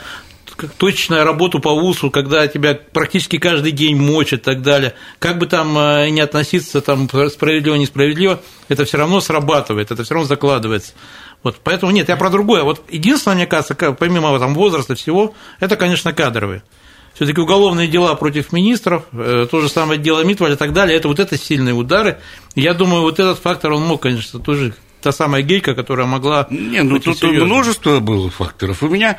точная 0.77 1.23
работа 1.23 1.59
по 1.59 1.73
ВУЗу, 1.73 2.11
когда 2.11 2.47
тебя 2.47 2.73
практически 2.75 3.37
каждый 3.37 3.71
день 3.71 3.95
мочат 3.95 4.41
и 4.41 4.43
так 4.43 4.61
далее, 4.61 4.93
как 5.19 5.37
бы 5.37 5.45
там 5.45 5.77
э, 5.77 6.09
не 6.09 6.21
относиться 6.21 6.81
там 6.81 7.09
справедливо, 7.29 7.75
несправедливо, 7.75 8.41
это 8.67 8.85
все 8.85 8.97
равно 8.97 9.21
срабатывает, 9.21 9.91
это 9.91 10.03
все 10.03 10.13
равно 10.13 10.27
закладывается. 10.27 10.93
Вот, 11.43 11.57
поэтому 11.63 11.91
нет, 11.91 12.09
я 12.09 12.17
про 12.17 12.29
другое. 12.29 12.63
Вот 12.63 12.83
единственное, 12.89 13.35
мне 13.35 13.47
кажется, 13.47 13.75
помимо 13.75 14.37
там, 14.39 14.53
возраста 14.53 14.95
всего, 14.95 15.33
это, 15.59 15.77
конечно, 15.77 16.13
кадровые. 16.13 16.63
Все-таки 17.13 17.41
уголовные 17.41 17.87
дела 17.87 18.15
против 18.15 18.53
министров, 18.53 19.03
э, 19.11 19.47
то 19.49 19.61
же 19.61 19.69
самое 19.69 19.99
дело 19.99 20.23
Митваля 20.23 20.53
и 20.53 20.57
так 20.57 20.73
далее, 20.73 20.97
это 20.97 21.07
вот 21.07 21.19
это 21.19 21.37
сильные 21.37 21.73
удары. 21.73 22.19
Я 22.55 22.73
думаю, 22.73 23.01
вот 23.01 23.19
этот 23.19 23.39
фактор, 23.39 23.73
он 23.73 23.83
мог, 23.83 24.01
конечно, 24.01 24.39
тоже 24.39 24.73
та 25.01 25.11
самая 25.11 25.41
гейка, 25.41 25.75
которая 25.75 26.07
могла... 26.07 26.47
Не, 26.49 26.83
ну 26.83 26.99
тут 26.99 27.19
серьезной. 27.19 27.45
множество 27.45 27.99
было 27.99 28.29
факторов. 28.29 28.83
У 28.83 28.89
меня 28.89 29.17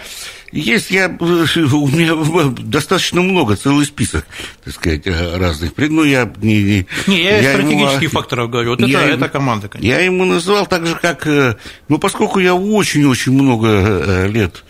есть, 0.53 0.91
я, 0.91 1.09
у 1.09 1.89
меня 1.89 2.15
достаточно 2.59 3.23
много, 3.23 3.57
целый 3.57 3.87
список, 3.87 4.27
так 4.65 4.75
сказать, 4.75 5.07
разных. 5.07 5.73
Ну, 5.77 6.05
я 6.05 6.31
не... 6.43 6.63
Не, 6.63 6.87
не 7.07 7.23
я, 7.23 7.41
я 7.41 7.53
стратегических 7.55 8.03
ему, 8.03 8.13
факторов 8.13 8.51
говорю. 8.51 8.71
Вот 8.71 8.81
я, 8.81 9.03
это, 9.03 9.15
это 9.15 9.29
команда, 9.29 9.69
конечно. 9.69 9.89
Я 9.89 10.01
ему 10.01 10.25
назвал 10.25 10.67
так 10.67 10.87
же, 10.87 10.97
как... 10.97 11.27
Э, 11.27 11.57
ну, 11.89 11.99
поскольку 11.99 12.39
я 12.39 12.55
очень-очень 12.55 13.33
много 13.33 13.69
э, 13.69 14.29
лет 14.29 14.65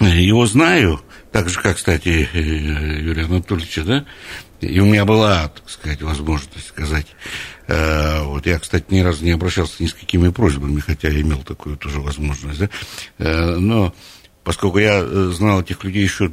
его 0.00 0.46
знаю, 0.46 1.00
так 1.30 1.48
же, 1.48 1.60
как, 1.60 1.76
кстати, 1.76 2.28
э, 2.32 2.38
Юрия 2.38 3.24
Анатольевича, 3.24 3.84
да, 3.84 4.04
и 4.60 4.80
у 4.80 4.86
меня 4.86 5.04
была, 5.04 5.48
так 5.48 5.68
сказать, 5.68 6.02
возможность 6.02 6.68
сказать 6.68 7.06
вот 7.66 8.46
я, 8.46 8.58
кстати, 8.58 8.86
ни 8.90 9.00
разу 9.00 9.24
не 9.24 9.30
обращался 9.32 9.82
ни 9.82 9.86
с 9.86 9.94
какими 9.94 10.28
просьбами, 10.28 10.80
хотя 10.80 11.08
я 11.08 11.20
имел 11.20 11.42
такую 11.42 11.76
тоже 11.76 12.00
возможность. 12.00 12.58
Да? 12.58 12.68
Э, 13.18 13.56
но 13.56 13.94
поскольку 14.42 14.78
я 14.78 15.00
э, 15.00 15.30
знал 15.34 15.62
этих 15.62 15.82
людей 15.84 16.02
еще 16.02 16.30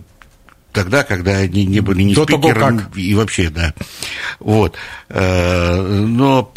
тогда, 0.72 1.04
когда 1.04 1.38
они 1.38 1.66
не 1.66 1.80
были 1.80 2.04
ни 2.04 2.14
До 2.14 2.24
спикером 2.24 2.82
и 2.96 3.14
вообще, 3.14 3.50
да. 3.50 3.74
Вот. 4.40 4.76
Но, 5.10 6.52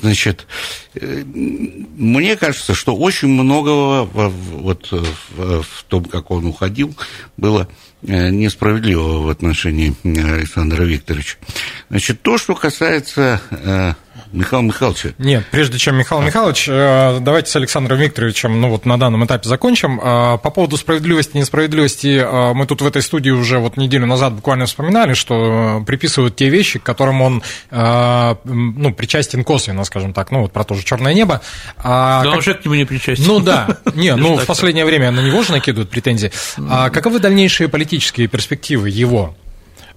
значит, 0.00 0.46
мне 0.94 2.36
кажется, 2.36 2.74
что 2.74 2.96
очень 2.96 3.28
многого 3.28 4.04
вот 4.04 4.90
в 4.90 5.84
том, 5.88 6.04
как 6.04 6.30
он 6.30 6.46
уходил, 6.46 6.94
было 7.36 7.68
несправедливого 8.02 9.26
в 9.26 9.28
отношении 9.28 9.94
Александра 10.04 10.82
Викторовича. 10.82 11.36
Значит, 11.88 12.20
то, 12.22 12.36
что 12.36 12.56
касается 12.56 13.40
э, 13.50 13.92
Михаила 14.32 14.62
Михайловича. 14.62 15.10
Нет, 15.18 15.44
прежде 15.50 15.78
чем 15.78 15.96
Михаил 15.96 16.22
а. 16.22 16.24
Михайлович, 16.24 16.66
э, 16.68 17.18
давайте 17.20 17.50
с 17.50 17.56
Александром 17.56 17.98
Викторовичем, 17.98 18.60
ну 18.60 18.70
вот 18.70 18.86
на 18.86 18.98
данном 18.98 19.24
этапе 19.26 19.48
закончим. 19.48 20.00
Э, 20.00 20.38
по 20.38 20.50
поводу 20.50 20.78
справедливости 20.78 21.36
и 21.36 21.40
несправедливости, 21.40 22.18
э, 22.18 22.52
мы 22.54 22.66
тут 22.66 22.80
в 22.80 22.86
этой 22.86 23.02
студии 23.02 23.30
уже 23.30 23.58
вот 23.58 23.76
неделю 23.76 24.06
назад 24.06 24.32
буквально 24.32 24.66
вспоминали, 24.66 25.12
что 25.12 25.82
приписывают 25.86 26.34
те 26.36 26.48
вещи, 26.48 26.78
к 26.78 26.82
которым 26.82 27.20
он, 27.22 27.42
ну, 27.70 28.94
причастен 28.94 29.44
косвенно, 29.44 29.84
скажем 29.84 30.12
так, 30.12 30.30
ну 30.30 30.42
вот 30.42 30.52
про 30.52 30.64
то 30.64 30.74
же 30.74 30.84
черное 30.84 31.14
небо. 31.14 31.42
А, 31.76 32.22
да, 32.22 32.30
как... 32.30 32.38
уже 32.38 32.54
к 32.54 32.64
нему 32.64 32.74
не 32.74 32.84
причастен. 32.84 33.24
Ну 33.26 33.40
да, 33.40 33.78
не, 33.94 34.14
ну 34.16 34.36
в 34.36 34.46
последнее 34.46 34.84
время 34.84 35.10
на 35.10 35.20
него 35.20 35.42
же 35.42 35.52
накидывают 35.52 35.90
претензии. 35.90 36.32
А 36.68 36.90
каковы 36.90 37.20
дальнейшие 37.20 37.68
политические 37.68 38.28
перспективы 38.28 38.88
его? 38.88 39.34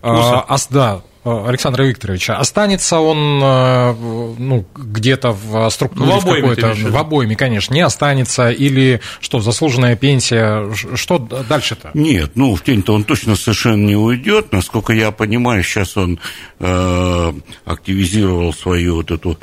А, 0.02 0.58
да, 0.70 1.02
Э, 1.02 1.02
Александра 1.26 1.84
Викторовича. 1.84 2.38
Останется 2.38 3.00
он 3.00 3.42
э, 3.44 3.96
ну, 4.38 4.66
где-то 4.76 5.32
в 5.32 5.70
структуре 5.72 6.06
ну, 6.06 6.20
в 6.20 6.26
какой-то, 6.26 6.74
в 6.76 6.98
обойме, 6.98 7.36
конечно, 7.36 7.74
не 7.74 7.82
останется, 7.82 8.52
или 8.52 9.02
что, 9.20 9.40
заслуженная 9.40 9.96
пенсия, 9.96 10.72
что 10.96 11.18
дальше-то? 11.18 11.90
Нет, 11.96 12.34
ну, 12.36 12.56
в 12.56 12.64
тень-то 12.64 12.94
он 12.94 13.04
точно 13.04 13.36
совершенно 13.36 13.88
не 13.88 13.96
уйдет, 13.96 14.52
насколько 14.52 14.94
я 14.94 15.10
понимаю, 15.10 15.64
сейчас 15.64 15.98
он 15.98 16.20
э, 16.60 17.34
активизировал 17.66 18.54
свою 18.54 18.98
вот 18.98 19.10
эту 19.10 19.38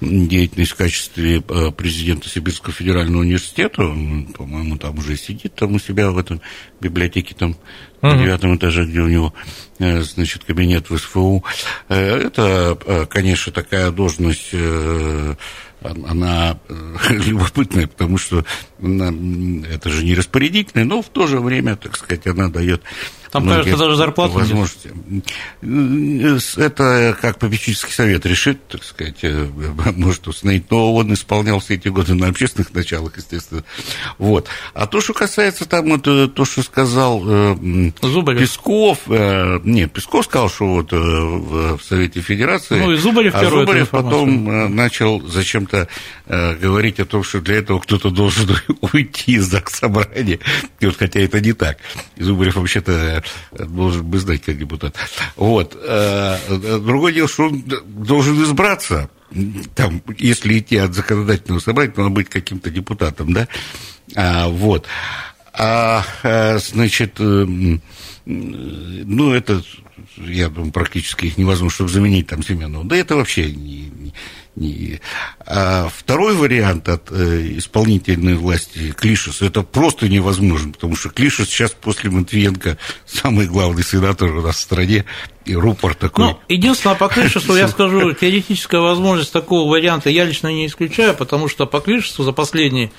деятельность 0.00 0.72
в 0.72 0.76
качестве 0.76 1.42
э, 1.48 1.70
президента 1.70 2.28
Сибирского 2.28 2.72
федерального 2.72 3.22
университета, 3.22 3.82
он, 3.82 4.26
по-моему, 4.26 4.76
там 4.76 4.98
уже 4.98 5.16
сидит 5.16 5.54
там 5.54 5.74
у 5.74 5.78
себя 5.78 6.10
в 6.10 6.18
этом 6.18 6.40
библиотеке 6.80 7.34
там 7.34 7.52
uh-huh. 7.52 8.12
на 8.12 8.18
девятом 8.18 8.56
этаже, 8.56 8.84
где 8.84 9.00
у 9.00 9.08
него, 9.08 9.32
э, 9.78 10.02
значит, 10.02 10.44
кабинет 10.44 10.90
в 10.90 10.98
СФУ. 10.98 11.44
Э, 11.88 12.16
это, 12.18 13.06
конечно, 13.10 13.52
такая 13.52 13.90
должность 13.90 14.54
она 15.82 16.58
любопытная, 17.10 17.86
потому 17.86 18.18
что 18.18 18.44
это 18.78 19.90
же 19.90 20.04
не 20.04 20.14
распорядительная, 20.14 20.84
но 20.84 21.02
в 21.02 21.08
то 21.08 21.26
же 21.26 21.40
время, 21.40 21.76
так 21.76 21.96
сказать, 21.96 22.26
она 22.26 22.48
дает 22.48 22.82
там, 23.36 23.48
кажется, 23.48 23.76
даже 23.76 23.96
зарплату 23.96 24.34
возможности. 24.34 24.92
Это 26.56 27.16
как 27.20 27.38
попечительский 27.38 27.92
совет 27.92 28.24
решит, 28.26 28.66
так 28.68 28.84
сказать, 28.84 29.18
э, 29.22 29.46
может 29.96 30.26
установить. 30.28 30.70
Но 30.70 30.94
он 30.94 31.12
исполнял 31.12 31.60
все 31.60 31.74
эти 31.74 31.88
годы 31.88 32.14
на 32.14 32.28
общественных 32.28 32.72
началах, 32.72 33.16
естественно. 33.16 33.64
Вот. 34.18 34.48
А 34.74 34.86
то, 34.86 35.00
что 35.00 35.12
касается 35.12 35.66
там, 35.66 35.90
вот, 35.90 36.06
э, 36.06 36.28
то, 36.28 36.44
что 36.44 36.62
сказал 36.62 37.22
э, 37.26 37.92
Зубарев. 38.00 38.40
Песков, 38.40 39.06
не, 39.06 39.86
Песков 39.86 40.24
сказал, 40.24 40.48
что 40.48 40.66
вот 40.66 40.92
в 40.92 41.80
Совете 41.82 42.20
Федерации, 42.20 42.78
ну, 42.78 42.92
и 42.92 42.96
Зубарев, 42.96 43.34
а 43.34 43.44
Зубарев 43.44 43.90
потом 43.90 44.74
начал 44.74 45.20
зачем-то 45.26 45.88
говорить 46.26 47.00
о 47.00 47.04
том, 47.04 47.22
что 47.22 47.40
для 47.40 47.56
этого 47.56 47.80
кто-то 47.80 48.10
должен 48.10 48.48
уйти 48.92 49.36
из 49.36 49.52
собрания. 49.68 50.38
И 50.80 50.86
вот, 50.86 50.96
хотя 50.96 51.20
это 51.20 51.40
не 51.40 51.52
так. 51.52 51.78
Зубарев 52.16 52.56
вообще-то 52.56 53.22
должен 53.52 54.04
бы 54.04 54.18
знать 54.18 54.42
как 54.42 54.58
депутат. 54.58 54.94
Вот. 55.36 55.76
Э, 55.80 56.38
другое 56.84 57.12
дело, 57.12 57.28
что 57.28 57.44
он 57.44 57.64
должен 57.86 58.42
избраться 58.42 59.10
там, 59.74 60.02
если 60.18 60.58
идти 60.58 60.76
от 60.76 60.94
законодательного 60.94 61.60
собрания, 61.60 61.90
то 61.90 62.02
надо 62.02 62.14
быть 62.14 62.28
каким-то 62.28 62.70
депутатом, 62.70 63.32
да, 63.32 63.48
а, 64.14 64.48
вот. 64.48 64.86
А, 65.52 66.04
значит, 66.58 67.18
ну, 67.18 67.80
это, 69.32 69.62
я 70.16 70.48
думаю, 70.48 70.72
практически 70.72 71.32
невозможно, 71.36 71.74
чтобы 71.74 71.90
заменить 71.90 72.26
там 72.26 72.42
Семенова. 72.42 72.84
Да 72.84 72.96
это 72.96 73.16
вообще 73.16 73.50
не, 73.50 74.12
не. 74.56 75.00
А 75.46 75.88
второй 75.94 76.34
вариант 76.34 76.88
от 76.88 77.10
э, 77.12 77.58
исполнительной 77.58 78.34
власти 78.34 78.92
Клишес, 78.92 79.42
это 79.42 79.62
просто 79.62 80.08
невозможно, 80.08 80.72
потому 80.72 80.96
что 80.96 81.10
Клишес 81.10 81.48
сейчас 81.48 81.70
после 81.72 82.10
Матвиенко 82.10 82.78
самый 83.06 83.46
главный 83.46 83.84
сенатор 83.84 84.34
у 84.34 84.42
нас 84.42 84.56
в 84.56 84.60
стране, 84.60 85.04
и 85.44 85.54
рупор 85.54 85.94
такой. 85.94 86.24
Ну, 86.24 86.38
единственное, 86.48 86.96
по 86.96 87.08
Клишесу 87.08 87.54
я 87.54 87.68
скажу, 87.68 88.12
теоретическая 88.12 88.80
возможность 88.80 89.32
такого 89.32 89.70
варианта 89.70 90.10
я 90.10 90.24
лично 90.24 90.48
не 90.48 90.66
исключаю, 90.66 91.14
потому 91.14 91.48
что 91.48 91.66
по 91.66 91.80
Клишесу 91.80 92.24
за 92.24 92.32
последние 92.32 92.90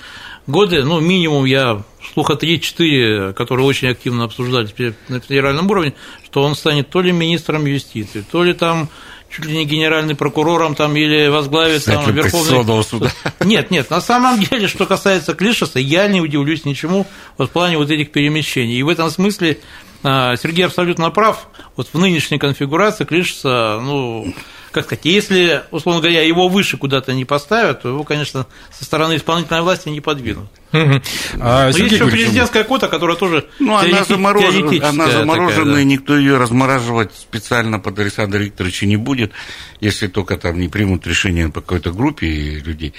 годы, 0.46 0.82
ну, 0.84 1.00
минимум 1.00 1.44
я 1.44 1.82
слуха 2.14 2.34
3-4, 2.34 3.34
которые 3.34 3.66
очень 3.66 3.88
активно 3.88 4.24
обсуждались 4.24 4.74
на 5.08 5.20
федеральном 5.20 5.70
уровне, 5.70 5.94
что 6.24 6.42
он 6.42 6.54
станет 6.54 6.88
то 6.88 7.02
ли 7.02 7.12
министром 7.12 7.66
юстиции, 7.66 8.24
то 8.28 8.42
ли 8.42 8.54
там 8.54 8.88
чуть 9.30 9.44
ли 9.44 9.56
не 9.56 9.64
генеральным 9.64 10.16
прокурором 10.16 10.74
там 10.74 10.96
или 10.96 11.28
возглавит 11.28 11.84
там 11.84 12.10
Верховный 12.12 12.84
суда. 12.84 13.10
Нет, 13.40 13.70
нет, 13.70 13.90
на 13.90 14.00
самом 14.00 14.40
деле, 14.40 14.68
что 14.68 14.86
касается 14.86 15.34
Клишеса, 15.34 15.78
я 15.78 16.08
не 16.08 16.20
удивлюсь 16.20 16.64
ничему 16.64 17.06
вот 17.36 17.50
в 17.50 17.52
плане 17.52 17.78
вот 17.78 17.90
этих 17.90 18.10
перемещений. 18.10 18.78
И 18.78 18.82
в 18.82 18.88
этом 18.88 19.10
смысле 19.10 19.58
а, 20.02 20.36
Сергей 20.36 20.66
абсолютно 20.66 21.10
прав. 21.10 21.48
Вот 21.76 21.88
в 21.92 21.98
нынешней 21.98 22.38
конфигурации 22.38 23.04
Клишеса, 23.04 23.80
ну, 23.82 24.32
как 24.78 24.86
сказать, 24.86 25.04
если, 25.04 25.62
условно 25.70 26.00
говоря, 26.00 26.22
его 26.22 26.48
выше 26.48 26.76
куда-то 26.76 27.12
не 27.12 27.24
поставят, 27.24 27.82
то 27.82 27.88
его, 27.88 28.04
конечно, 28.04 28.46
со 28.70 28.84
стороны 28.84 29.16
исполнительной 29.16 29.62
власти 29.62 29.88
не 29.88 30.00
подвинут. 30.00 30.48
Угу. 30.72 31.00
А, 31.40 31.68
есть 31.68 31.92
еще 31.92 32.06
президентская 32.06 32.62
кота, 32.62 32.88
которая 32.88 33.16
тоже 33.16 33.46
ну, 33.58 33.74
она, 33.74 34.04
заморожена, 34.04 34.88
она 34.88 35.08
замороженная, 35.08 35.64
такая, 35.64 35.74
да. 35.76 35.84
никто 35.84 36.16
ее 36.16 36.36
размораживать 36.36 37.14
специально 37.14 37.78
под 37.78 37.98
Александра 37.98 38.38
Викторовича 38.38 38.84
не 38.84 38.96
будет, 38.96 39.32
если 39.80 40.08
только 40.08 40.36
там 40.36 40.60
не 40.60 40.68
примут 40.68 41.06
решение 41.06 41.48
по 41.48 41.62
какой-то 41.62 41.92
группе 41.92 42.26
людей. 42.26 42.92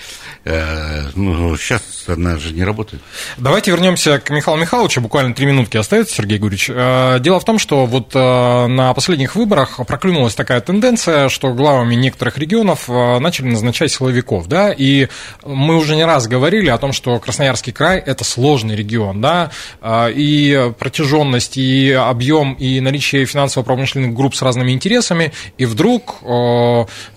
Э, 0.45 1.09
ну, 1.13 1.55
сейчас 1.57 1.83
она 2.07 2.37
же 2.37 2.53
не 2.53 2.63
работает. 2.63 3.03
Давайте 3.37 3.69
вернемся 3.69 4.19
к 4.19 4.31
Михаилу 4.31 4.59
Михайловичу, 4.59 5.01
буквально 5.01 5.35
три 5.35 5.45
минутки 5.45 5.77
остается, 5.77 6.15
Сергей 6.15 6.39
Гурьевич. 6.39 6.71
Э, 6.73 7.19
дело 7.19 7.39
в 7.39 7.45
том, 7.45 7.59
что 7.59 7.85
вот 7.85 8.15
э, 8.15 8.67
на 8.67 8.95
последних 8.95 9.35
выборах 9.35 9.79
проклюнулась 9.85 10.33
такая 10.33 10.61
тенденция, 10.61 11.29
что 11.29 11.53
главами 11.69 11.95
некоторых 11.95 12.37
регионов 12.37 12.87
начали 12.87 13.47
назначать 13.47 13.91
силовиков, 13.91 14.47
да, 14.47 14.71
и 14.71 15.07
мы 15.45 15.77
уже 15.77 15.95
не 15.95 16.05
раз 16.05 16.27
говорили 16.27 16.69
о 16.69 16.77
том, 16.77 16.93
что 16.93 17.19
Красноярск 17.19 17.59
Красноярский 17.59 17.73
край– 17.73 17.99
это 18.05 18.23
сложный 18.23 18.75
регион, 18.75 19.21
да, 19.21 19.51
а, 19.81 20.07
и 20.07 20.71
протяженность, 20.77 21.57
и 21.57 21.91
объем, 21.91 22.53
и 22.53 22.79
наличие 22.79 23.25
финансово-промышленных 23.25 24.13
групп 24.13 24.35
с 24.35 24.41
разными 24.41 24.71
интересами, 24.71 25.31
и 25.57 25.65
вдруг 25.65 26.17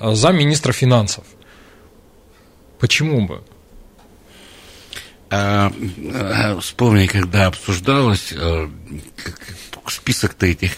замминистра 0.00 0.72
финансов. 0.72 1.24
Почему 2.78 3.26
бы? 3.26 3.42
А, 5.30 5.72
а, 6.14 6.60
вспомни, 6.60 7.06
когда 7.06 7.46
обсуждалось 7.46 8.32
список-то 9.86 10.46
этих 10.46 10.72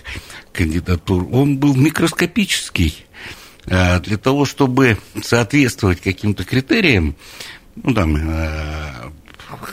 кандидатур, 0.52 1.28
он 1.32 1.58
был 1.58 1.74
микроскопический. 1.74 3.04
Для 3.66 4.18
того, 4.18 4.44
чтобы 4.44 4.98
соответствовать 5.22 6.00
каким-то 6.00 6.44
критериям, 6.44 7.16
ну, 7.76 7.94
там, 7.94 8.16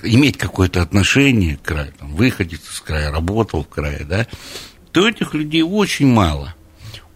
иметь 0.04 0.38
какое-то 0.38 0.82
отношение 0.82 1.58
к 1.58 1.63
краю, 1.63 1.93
там, 1.99 2.15
выходить 2.15 2.62
из 2.62 2.80
края, 2.80 3.12
работал 3.12 3.63
в 3.63 3.67
крае, 3.67 4.06
да, 4.06 4.27
то 4.91 5.08
этих 5.08 5.34
людей 5.34 5.62
очень 5.62 6.08
мало. 6.08 6.56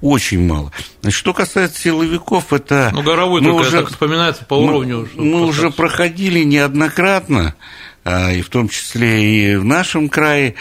Очень 0.01 0.45
мало. 0.45 0.71
Значит, 1.01 1.17
что 1.17 1.33
касается 1.33 1.81
силовиков, 1.81 2.51
это... 2.53 2.91
Ну, 2.93 3.01
Горовой 3.01 3.41
мы 3.41 3.51
только 3.51 3.61
уже, 3.61 3.71
так 3.71 3.89
вспоминается 3.89 4.45
по 4.45 4.55
уровню. 4.55 5.09
Мы, 5.15 5.23
мы 5.23 5.45
уже 5.45 5.71
проходили 5.71 6.43
неоднократно, 6.43 7.55
а, 8.03 8.31
и 8.31 8.41
в 8.41 8.49
том 8.49 8.69
числе 8.69 9.53
и 9.53 9.55
в 9.55 9.63
нашем 9.63 10.09
крае, 10.09 10.55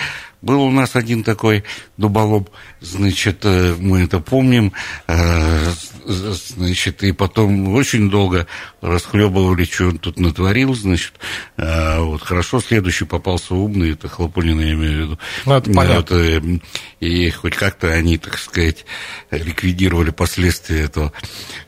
был 0.44 0.62
у 0.62 0.70
нас 0.70 0.94
один 0.94 1.24
такой 1.24 1.64
дуболом, 1.96 2.46
значит, 2.80 3.40
э, 3.44 3.74
мы 3.78 4.02
это 4.02 4.20
помним, 4.20 4.72
э, 5.06 5.72
значит, 6.06 7.02
и 7.02 7.12
потом 7.12 7.74
очень 7.74 8.10
долго 8.10 8.46
расхлебывали, 8.82 9.64
что 9.64 9.86
он 9.86 9.98
тут 9.98 10.18
натворил, 10.18 10.74
значит, 10.74 11.14
э, 11.56 11.98
вот 12.00 12.22
хорошо, 12.22 12.60
следующий 12.60 13.06
попался 13.06 13.54
умный, 13.54 13.92
это 13.92 14.08
Хлопулин, 14.08 14.60
я 14.60 14.72
имею 14.72 14.92
в 14.92 15.00
виду. 15.02 15.18
Ну, 15.46 15.54
это 15.54 15.72
понятно. 15.72 16.16
Вот, 16.16 16.60
и 17.00 17.30
хоть 17.30 17.54
как-то 17.54 17.88
они, 17.88 18.18
так 18.18 18.38
сказать, 18.38 18.84
ликвидировали 19.30 20.10
последствия 20.10 20.82
этого 20.82 21.12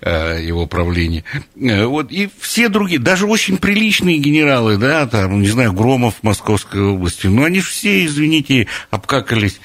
его 0.02 0.66
правления. 0.66 1.24
Вот, 1.54 2.10
и 2.12 2.28
все 2.38 2.68
другие, 2.68 2.98
даже 2.98 3.26
очень 3.26 3.58
приличные 3.58 4.18
генералы, 4.18 4.76
да, 4.76 5.06
там, 5.06 5.40
не 5.40 5.48
знаю, 5.48 5.72
Громов 5.72 6.22
Московской 6.22 6.82
области, 6.82 7.26
но 7.26 7.44
они 7.44 7.60
же 7.60 7.70
все, 7.70 8.04
извините, 8.04 8.65
обкакались 8.90 9.61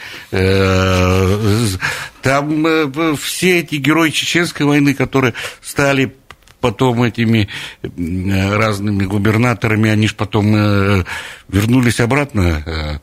там 2.22 2.66
э, 2.68 3.16
все 3.20 3.60
эти 3.60 3.76
герои 3.76 4.10
Чеченской 4.10 4.66
войны, 4.66 4.94
которые 4.94 5.34
стали 5.62 6.16
потом 6.60 7.02
этими 7.02 7.50
разными 7.82 9.06
губернаторами, 9.06 9.90
они 9.90 10.08
же 10.08 10.16
потом 10.16 10.56
э, 10.56 11.04
вернулись 11.48 12.00
обратно 12.00 12.64
э, 12.66 13.00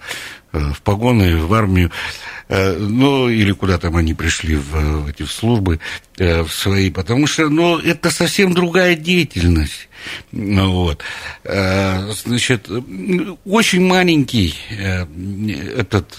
в 0.52 0.80
погоны, 0.82 1.36
в 1.36 1.52
армию, 1.52 1.90
ну, 2.48 3.28
или 3.28 3.52
куда 3.52 3.78
там 3.78 3.96
они 3.96 4.14
пришли 4.14 4.56
в, 4.56 5.08
эти 5.08 5.22
в 5.24 5.30
службы 5.30 5.80
в 6.16 6.48
свои, 6.48 6.90
потому 6.90 7.26
что, 7.26 7.48
ну, 7.50 7.78
это 7.78 8.10
совсем 8.10 8.54
другая 8.54 8.94
деятельность. 8.94 9.88
Ну, 10.32 10.72
вот. 10.72 11.02
Значит, 11.44 12.70
очень 13.44 13.86
маленький 13.86 14.54
этот 14.70 16.18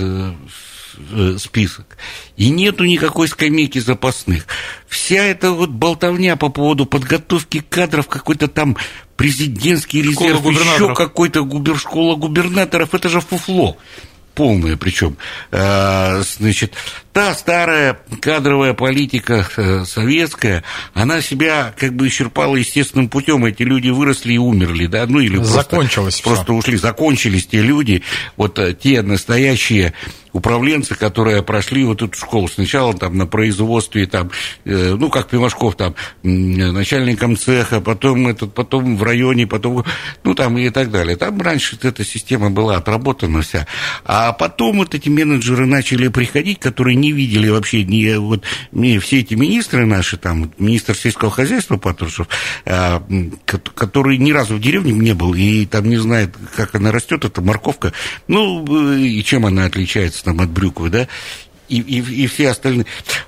Э, 1.11 1.37
список. 1.39 1.97
И 2.35 2.49
нету 2.49 2.83
никакой 2.83 3.29
скамейки 3.29 3.79
запасных. 3.79 4.45
Вся 4.87 5.23
эта 5.23 5.51
вот 5.51 5.69
болтовня 5.69 6.35
по 6.35 6.49
поводу 6.49 6.85
подготовки 6.85 7.61
кадров, 7.61 8.07
какой-то 8.07 8.49
там 8.49 8.75
президентский 9.15 10.01
резерв, 10.01 10.43
еще 10.45 10.93
какой-то 10.93 11.45
губер, 11.45 11.77
школа 11.77 12.15
губернаторов, 12.15 12.93
это 12.93 13.07
же 13.07 13.21
фуфло 13.21 13.77
полное 14.35 14.77
причем. 14.77 15.17
А, 15.51 16.21
значит, 16.37 16.73
та 17.19 17.33
старая 17.33 17.99
кадровая 18.21 18.73
политика 18.73 19.45
э, 19.57 19.83
советская, 19.83 20.63
она 20.93 21.21
себя 21.21 21.73
как 21.77 21.93
бы 21.93 22.07
исчерпала 22.07 22.55
естественным 22.55 23.09
путем. 23.09 23.43
Эти 23.43 23.63
люди 23.63 23.89
выросли 23.89 24.35
и 24.35 24.37
умерли, 24.37 24.85
да, 24.85 25.05
ну 25.05 25.19
или 25.19 25.35
Закончилось 25.43 26.21
просто, 26.21 26.45
просто 26.45 26.53
ушли. 26.53 26.77
Закончились 26.77 27.45
те 27.45 27.61
люди, 27.61 28.03
вот 28.37 28.57
э, 28.57 28.73
те 28.73 29.01
настоящие 29.01 29.93
управленцы, 30.33 30.95
которые 30.95 31.43
прошли 31.43 31.83
вот 31.83 32.01
эту 32.01 32.15
школу. 32.17 32.47
Сначала 32.47 32.93
там 32.93 33.17
на 33.17 33.25
производстве, 33.25 34.05
там, 34.05 34.31
э, 34.65 34.95
ну, 34.97 35.09
как 35.09 35.29
Пимашков, 35.29 35.75
там, 35.75 35.95
начальником 36.23 37.37
цеха, 37.37 37.81
потом, 37.81 38.27
этот, 38.27 38.53
потом 38.53 38.97
в 38.97 39.03
районе, 39.03 39.47
потом, 39.47 39.83
ну, 40.23 40.35
там 40.35 40.57
и 40.57 40.69
так 40.69 40.91
далее. 40.91 41.15
Там 41.15 41.41
раньше 41.41 41.77
эта 41.81 42.03
система 42.03 42.49
была 42.49 42.77
отработана 42.77 43.41
вся. 43.41 43.67
А 44.05 44.33
потом 44.33 44.77
вот 44.77 44.93
эти 44.95 45.09
менеджеры 45.09 45.65
начали 45.65 46.07
приходить, 46.07 46.59
которые 46.59 46.95
не 46.95 47.08
видели 47.11 47.49
вообще, 47.49 47.83
не, 47.83 48.19
вот, 48.19 48.43
не, 48.71 48.99
все 48.99 49.19
эти 49.19 49.33
министры 49.33 49.85
наши, 49.85 50.17
там, 50.17 50.51
министр 50.57 50.95
сельского 50.95 51.31
хозяйства 51.31 51.77
Патрушев, 51.77 52.27
а, 52.65 53.03
который 53.75 54.17
ни 54.17 54.31
разу 54.31 54.55
в 54.55 54.61
деревне 54.61 54.91
не 54.91 55.13
был, 55.13 55.33
и 55.33 55.65
там 55.65 55.89
не 55.89 55.97
знает, 55.97 56.35
как 56.55 56.75
она 56.75 56.91
растет, 56.91 57.25
эта 57.25 57.41
морковка, 57.41 57.93
ну, 58.27 58.65
э, 58.93 58.99
и 58.99 59.23
чем 59.23 59.45
она 59.45 59.65
отличается 59.65 60.23
там 60.23 60.41
от 60.41 60.49
брюквы, 60.49 60.89
да, 60.89 61.07
и, 61.69 61.79
и, 61.79 62.23
и 62.23 62.27
все 62.27 62.49
остальные. 62.49 62.85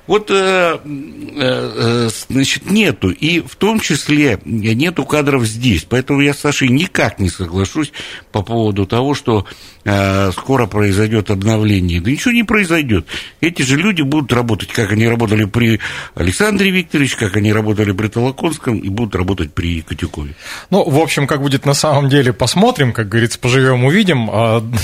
Вот, 0.07 0.29
э, 0.29 0.77
э, 0.83 2.09
значит, 2.29 2.69
нету. 2.69 3.11
И 3.11 3.39
в 3.39 3.55
том 3.55 3.79
числе 3.79 4.39
нету 4.43 5.05
кадров 5.05 5.45
здесь. 5.45 5.85
Поэтому 5.87 6.21
я 6.21 6.33
с 6.33 6.39
Сашей 6.39 6.69
никак 6.69 7.19
не 7.19 7.29
соглашусь 7.29 7.91
по 8.31 8.41
поводу 8.41 8.85
того, 8.85 9.13
что 9.13 9.45
э, 9.85 10.31
скоро 10.31 10.65
произойдет 10.65 11.29
обновление. 11.29 12.01
Да 12.01 12.11
ничего 12.11 12.33
не 12.33 12.43
произойдет. 12.43 13.05
Эти 13.39 13.61
же 13.61 13.77
люди 13.77 14.01
будут 14.01 14.33
работать, 14.33 14.69
как 14.69 14.91
они 14.91 15.07
работали 15.07 15.45
при 15.45 15.79
Александре 16.15 16.71
Викторовиче, 16.71 17.17
как 17.17 17.37
они 17.37 17.53
работали 17.53 17.91
при 17.91 18.07
Толоконском, 18.07 18.79
и 18.79 18.89
будут 18.89 19.15
работать 19.15 19.53
при 19.53 19.81
Котюкове. 19.81 20.35
Ну, 20.69 20.89
в 20.89 20.99
общем, 20.99 21.27
как 21.27 21.41
будет 21.41 21.65
на 21.65 21.73
самом 21.73 22.09
деле, 22.09 22.33
посмотрим, 22.33 22.91
как 22.91 23.07
говорится, 23.07 23.39
поживем, 23.39 23.85
увидим. 23.85 24.29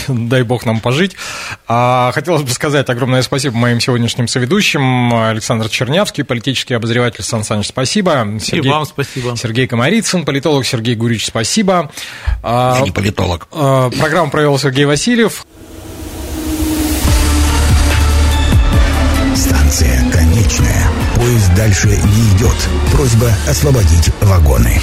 Дай 0.30 0.44
бог 0.44 0.66
нам 0.66 0.80
пожить. 0.80 1.16
А 1.68 2.12
хотелось 2.14 2.44
бы 2.44 2.50
сказать 2.52 2.90
огромное 2.90 3.22
спасибо 3.22 3.47
Спасибо 3.48 3.62
моим 3.62 3.80
сегодняшним 3.80 4.28
соведущим. 4.28 5.14
Александр 5.14 5.70
Чернявский, 5.70 6.26
политический 6.26 6.74
обозреватель 6.74 7.24
Сан 7.24 7.46
Саныч, 7.46 7.68
спасибо. 7.68 8.28
Сергей, 8.42 8.68
И 8.68 8.70
вам 8.70 8.86
спасибо. 8.86 9.38
Сергей 9.38 9.68
Комарицын, 9.68 10.26
политолог 10.26 10.66
Сергей 10.66 10.96
Гурич, 10.96 11.26
спасибо. 11.28 11.90
Я 12.44 12.82
не 12.84 12.92
политолог. 12.92 13.48
Программу 13.48 14.32
провел 14.32 14.60
Сергей 14.60 14.84
Васильев. 14.84 15.46
Станция 19.34 20.12
конечная. 20.12 20.90
Поезд 21.16 21.56
дальше 21.56 21.88
не 21.88 22.38
идет. 22.38 22.58
Просьба 22.92 23.32
освободить 23.48 24.10
вагоны. 24.20 24.78